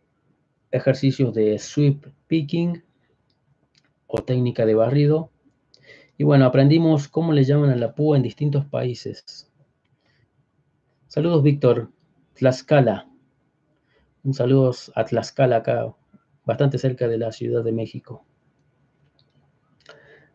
ejercicios 0.71 1.33
de 1.35 1.59
sweep 1.59 2.07
picking 2.27 2.83
o 4.07 4.23
técnica 4.23 4.67
de 4.67 4.75
barrido. 4.75 5.31
Y 6.19 6.25
bueno, 6.25 6.45
aprendimos 6.45 7.09
cómo 7.09 7.33
le 7.33 7.45
llaman 7.45 7.71
a 7.71 7.77
la 7.77 7.95
púa 7.95 8.17
en 8.17 8.23
distintos 8.23 8.67
países. 8.67 9.51
Saludos, 11.07 11.43
Víctor. 11.43 11.91
Tlaxcala. 12.35 13.09
Un 14.23 14.35
saludo 14.35 14.73
a 14.95 15.05
Tlaxcala 15.05 15.57
acá, 15.57 15.95
bastante 16.45 16.79
cerca 16.79 17.09
de 17.09 17.19
la 17.19 17.33
Ciudad 17.33 17.65
de 17.65 17.73
México. 17.73 18.25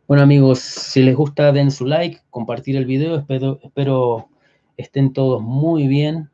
Bueno 0.07 0.21
amigos, 0.21 0.59
si 0.59 1.01
les 1.01 1.15
gusta 1.15 1.51
den 1.51 1.71
su 1.71 1.85
like, 1.85 2.21
compartir 2.29 2.77
el 2.77 2.85
video, 2.85 3.15
espero, 3.15 3.59
espero 3.63 4.29
estén 4.77 5.13
todos 5.13 5.41
muy 5.41 5.87
bien, 5.87 6.29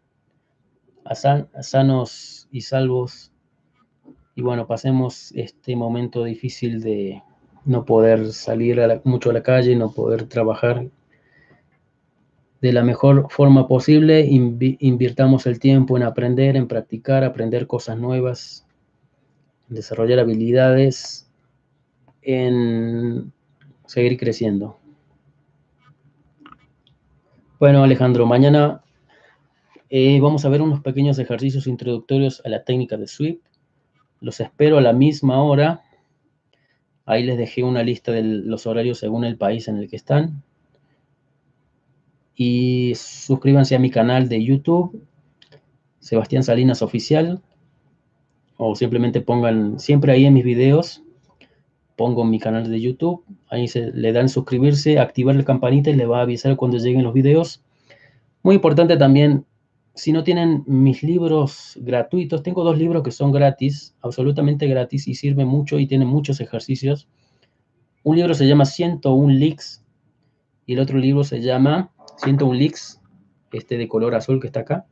sanos 1.15 2.47
y 2.51 2.61
salvos. 2.61 3.31
Y 4.35 4.41
bueno, 4.41 4.67
pasemos 4.67 5.31
este 5.33 5.75
momento 5.75 6.23
difícil 6.23 6.81
de, 6.81 7.21
no 7.65 7.85
poder 7.85 8.31
salir 8.33 8.79
mucho 9.03 9.29
a 9.29 9.33
la 9.33 9.43
calle, 9.43 9.75
no 9.75 9.91
poder 9.91 10.25
trabajar 10.25 10.87
de 12.61 12.73
la 12.73 12.83
mejor 12.83 13.27
forma 13.29 13.67
posible, 13.67 14.23
invirtamos 14.29 15.47
el 15.47 15.59
tiempo 15.59 15.97
en 15.97 16.03
aprender, 16.03 16.55
en 16.55 16.67
practicar, 16.67 17.23
aprender 17.23 17.65
cosas 17.65 17.97
nuevas, 17.97 18.67
en 19.67 19.75
desarrollar 19.75 20.19
habilidades, 20.19 21.27
en 22.21 23.33
seguir 23.87 24.17
creciendo. 24.17 24.77
Bueno, 27.59 27.83
Alejandro, 27.83 28.27
mañana 28.27 28.83
eh, 29.91 30.19
vamos 30.19 30.43
a 30.45 30.49
ver 30.49 30.63
unos 30.63 30.81
pequeños 30.81 31.19
ejercicios 31.19 31.67
introductorios 31.67 32.41
a 32.43 32.49
la 32.49 32.63
técnica 32.63 32.97
de 32.97 33.05
sweep. 33.05 33.41
Los 34.19 34.39
espero 34.39 34.79
a 34.79 34.81
la 34.81 34.93
misma 34.93 35.43
hora 35.43 35.83
Ahí 37.11 37.23
les 37.23 37.37
dejé 37.37 37.63
una 37.63 37.83
lista 37.83 38.11
de 38.11 38.23
los 38.23 38.67
horarios 38.67 38.99
según 38.99 39.25
el 39.25 39.37
país 39.37 39.67
en 39.67 39.77
el 39.77 39.89
que 39.89 39.95
están. 39.95 40.43
Y 42.35 42.93
suscríbanse 42.95 43.75
a 43.75 43.79
mi 43.79 43.89
canal 43.89 44.29
de 44.29 44.43
YouTube, 44.43 45.05
Sebastián 45.99 46.43
Salinas 46.43 46.81
Oficial. 46.81 47.41
O 48.55 48.75
simplemente 48.75 49.19
pongan, 49.21 49.79
siempre 49.79 50.13
ahí 50.13 50.25
en 50.25 50.35
mis 50.35 50.45
videos, 50.45 51.03
pongo 51.95 52.23
mi 52.23 52.39
canal 52.39 52.69
de 52.69 52.79
YouTube. 52.79 53.25
Ahí 53.49 53.67
se, 53.67 53.91
le 53.91 54.13
dan 54.13 54.29
suscribirse, 54.29 54.99
activar 54.99 55.35
la 55.35 55.43
campanita 55.43 55.89
y 55.89 55.95
le 55.95 56.05
va 56.05 56.19
a 56.19 56.21
avisar 56.21 56.55
cuando 56.55 56.77
lleguen 56.77 57.03
los 57.03 57.13
videos. 57.13 57.63
Muy 58.43 58.55
importante 58.55 58.95
también 58.95 59.45
si 59.93 60.13
no 60.13 60.23
tienen 60.23 60.63
mis 60.67 61.03
libros 61.03 61.77
gratuitos, 61.81 62.43
tengo 62.43 62.63
dos 62.63 62.77
libros 62.77 63.03
que 63.03 63.11
son 63.11 63.31
gratis, 63.31 63.95
absolutamente 64.01 64.67
gratis 64.67 65.07
y 65.07 65.15
sirven 65.15 65.47
mucho 65.47 65.79
y 65.79 65.87
tienen 65.87 66.07
muchos 66.07 66.39
ejercicios. 66.39 67.09
Un 68.03 68.15
libro 68.15 68.33
se 68.33 68.47
llama 68.47 68.65
101 68.65 69.33
Leaks 69.33 69.83
y 70.65 70.73
el 70.73 70.79
otro 70.79 70.97
libro 70.97 71.23
se 71.23 71.41
llama 71.41 71.91
101 72.23 72.53
Leaks, 72.57 73.01
este 73.51 73.77
de 73.77 73.87
color 73.87 74.15
azul 74.15 74.39
que 74.39 74.47
está 74.47 74.61
acá. 74.61 74.85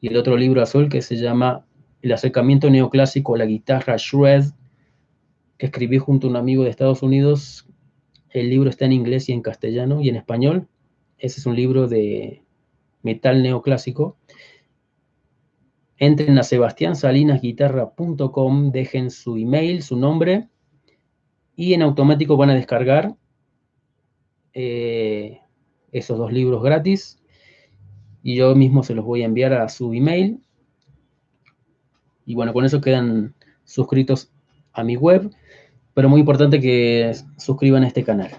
Y 0.00 0.08
el 0.08 0.16
otro 0.16 0.36
libro 0.36 0.62
azul 0.62 0.88
que 0.88 1.00
se 1.00 1.16
llama 1.16 1.64
El 2.02 2.12
acercamiento 2.12 2.70
neoclásico 2.70 3.34
a 3.34 3.38
la 3.38 3.46
guitarra 3.46 3.96
Shred. 3.96 4.44
que 5.58 5.66
escribí 5.66 5.98
junto 5.98 6.26
a 6.26 6.30
un 6.30 6.36
amigo 6.36 6.64
de 6.64 6.70
Estados 6.70 7.02
Unidos. 7.02 7.68
El 8.30 8.50
libro 8.50 8.68
está 8.68 8.84
en 8.84 8.92
inglés 8.92 9.28
y 9.28 9.32
en 9.32 9.42
castellano 9.42 10.00
y 10.00 10.08
en 10.08 10.16
español. 10.16 10.68
Ese 11.18 11.40
es 11.40 11.46
un 11.46 11.56
libro 11.56 11.88
de 11.88 12.42
metal 13.02 13.42
neoclásico. 13.42 14.16
Entren 15.96 16.38
a 16.38 16.42
sebastiansalinasguitarra.com, 16.42 18.70
dejen 18.70 19.10
su 19.10 19.36
email, 19.36 19.82
su 19.82 19.96
nombre 19.96 20.48
y 21.56 21.74
en 21.74 21.82
automático 21.82 22.36
van 22.36 22.50
a 22.50 22.54
descargar 22.54 23.16
eh, 24.52 25.40
esos 25.90 26.16
dos 26.16 26.32
libros 26.32 26.62
gratis 26.62 27.20
y 28.22 28.36
yo 28.36 28.54
mismo 28.54 28.84
se 28.84 28.94
los 28.94 29.04
voy 29.04 29.22
a 29.22 29.24
enviar 29.24 29.52
a 29.52 29.68
su 29.68 29.92
email. 29.92 30.40
Y 32.24 32.36
bueno, 32.36 32.52
con 32.52 32.64
eso 32.64 32.80
quedan 32.80 33.34
suscritos 33.64 34.30
a 34.72 34.84
mi 34.84 34.94
web, 34.96 35.32
pero 35.94 36.08
muy 36.08 36.20
importante 36.20 36.60
que 36.60 37.12
suscriban 37.36 37.82
a 37.82 37.88
este 37.88 38.04
canal. 38.04 38.30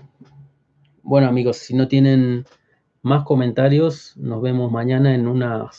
Bueno 1.04 1.28
amigos, 1.28 1.58
si 1.58 1.76
no 1.76 1.90
tienen 1.90 2.46
más 3.02 3.24
comentarios, 3.24 4.16
nos 4.18 4.42
vemos 4.42 4.72
mañana 4.72 5.16
en 5.16 5.28
una 5.28 5.70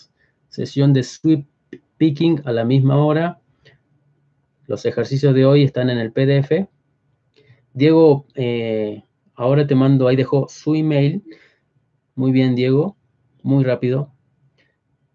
sesión 0.48 0.92
de 0.92 1.02
sweep 1.02 1.46
picking 1.96 2.40
a 2.44 2.52
la 2.52 2.64
misma 2.64 3.04
hora. 3.04 3.40
Los 4.66 4.86
ejercicios 4.86 5.34
de 5.34 5.44
hoy 5.44 5.64
están 5.64 5.90
en 5.90 5.98
el 5.98 6.12
PDF. 6.12 6.68
Diego, 7.74 8.26
eh, 8.34 9.04
ahora 9.34 9.66
te 9.66 9.74
mando, 9.74 10.08
ahí 10.08 10.16
dejo 10.16 10.46
su 10.48 10.74
email. 10.74 11.22
Muy 12.14 12.32
bien, 12.32 12.54
Diego, 12.54 12.96
muy 13.42 13.64
rápido. 13.64 14.12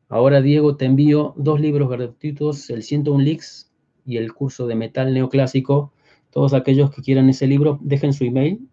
Ahora, 0.07 0.41
Diego, 0.41 0.77
te 0.77 0.85
envío 0.85 1.33
dos 1.35 1.59
libros 1.59 1.89
gratuitos, 1.89 2.69
el 2.69 2.83
101 2.83 3.23
Leaks 3.23 3.71
y 4.05 4.17
el 4.17 4.33
curso 4.33 4.67
de 4.67 4.75
metal 4.75 5.13
neoclásico. 5.13 5.91
Todos 6.29 6.53
aquellos 6.53 6.91
que 6.91 7.01
quieran 7.01 7.29
ese 7.29 7.47
libro, 7.47 7.79
dejen 7.81 8.13
su 8.13 8.25
email. 8.25 8.69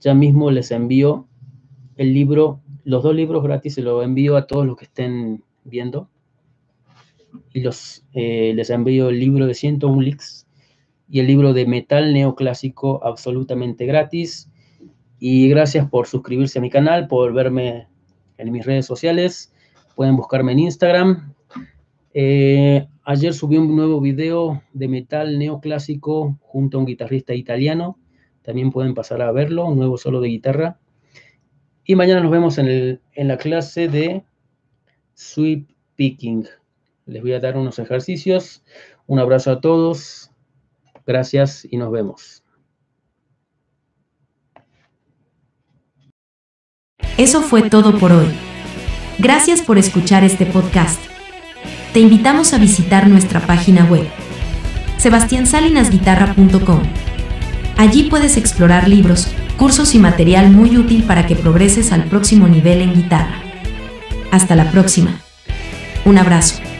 Ya 0.00 0.14
mismo 0.14 0.50
les 0.50 0.70
envío 0.70 1.26
el 1.96 2.12
libro, 2.14 2.60
los 2.84 3.02
dos 3.02 3.14
libros 3.14 3.42
gratis, 3.42 3.74
se 3.74 3.82
los 3.82 4.04
envío 4.04 4.36
a 4.36 4.46
todos 4.46 4.66
los 4.66 4.76
que 4.76 4.84
estén 4.84 5.44
viendo. 5.64 6.08
Y 7.52 7.60
los, 7.60 8.04
eh, 8.12 8.52
les 8.54 8.70
envío 8.70 9.08
el 9.08 9.18
libro 9.18 9.46
de 9.46 9.54
101 9.54 10.00
Leaks 10.00 10.46
y 11.08 11.20
el 11.20 11.26
libro 11.26 11.52
de 11.52 11.66
metal 11.66 12.12
neoclásico 12.12 13.04
absolutamente 13.04 13.86
gratis. 13.86 14.50
Y 15.18 15.48
gracias 15.48 15.88
por 15.88 16.06
suscribirse 16.06 16.58
a 16.58 16.62
mi 16.62 16.70
canal, 16.70 17.06
por 17.06 17.32
verme 17.32 17.88
en 18.38 18.52
mis 18.52 18.64
redes 18.64 18.86
sociales. 18.86 19.52
Pueden 19.94 20.16
buscarme 20.16 20.52
en 20.52 20.58
Instagram. 20.60 21.34
Eh, 22.14 22.86
ayer 23.04 23.32
subí 23.32 23.56
un 23.56 23.74
nuevo 23.74 24.00
video 24.00 24.62
de 24.72 24.88
metal 24.88 25.38
neoclásico 25.38 26.38
junto 26.40 26.76
a 26.76 26.80
un 26.80 26.86
guitarrista 26.86 27.34
italiano. 27.34 27.98
También 28.42 28.70
pueden 28.70 28.94
pasar 28.94 29.22
a 29.22 29.32
verlo, 29.32 29.66
un 29.66 29.78
nuevo 29.78 29.96
solo 29.96 30.20
de 30.20 30.28
guitarra. 30.28 30.80
Y 31.84 31.96
mañana 31.96 32.20
nos 32.20 32.30
vemos 32.30 32.58
en, 32.58 33.00
la 33.16 33.36
clase 33.36 33.88
de 33.88 34.22
sweep 35.14 35.68
picking. 35.96 36.46
Les 37.06 37.22
voy 37.22 37.32
a 37.32 37.40
dar 37.40 37.56
unos 37.56 37.78
ejercicios. 37.78 38.62
Un 39.06 39.18
abrazo 39.18 39.50
a 39.50 39.60
todos. 39.60 40.30
Gracias 41.06 41.66
y 41.68 41.76
nos 41.76 41.90
vemos. 41.90 42.42
Eso 47.18 47.42
fue 47.42 47.68
todo 47.68 47.98
por 47.98 48.12
hoy. 48.12 48.28
Gracias 49.18 49.60
por 49.60 49.76
escuchar 49.78 50.24
este 50.24 50.46
podcast. 50.46 51.00
Te 51.92 52.00
invitamos 52.00 52.54
a 52.54 52.58
visitar 52.58 53.06
nuestra 53.08 53.40
página 53.40 53.84
web, 53.84 54.06
sebastiansalinasguitarra.com. 54.96 56.82
Allí 57.76 58.04
puedes 58.04 58.38
explorar 58.38 58.88
libros, 58.88 59.28
cursos 59.56 59.94
y 59.94 59.98
material 59.98 60.50
muy 60.50 60.76
útil 60.76 61.04
para 61.04 61.26
que 61.26 61.36
progreses 61.36 61.92
al 61.92 62.04
próximo 62.04 62.48
nivel 62.48 62.80
en 62.80 62.94
guitarra. 62.94 63.42
Hasta 64.30 64.56
la 64.56 64.70
próxima. 64.70 65.20
Un 66.04 66.18
abrazo. 66.18 66.71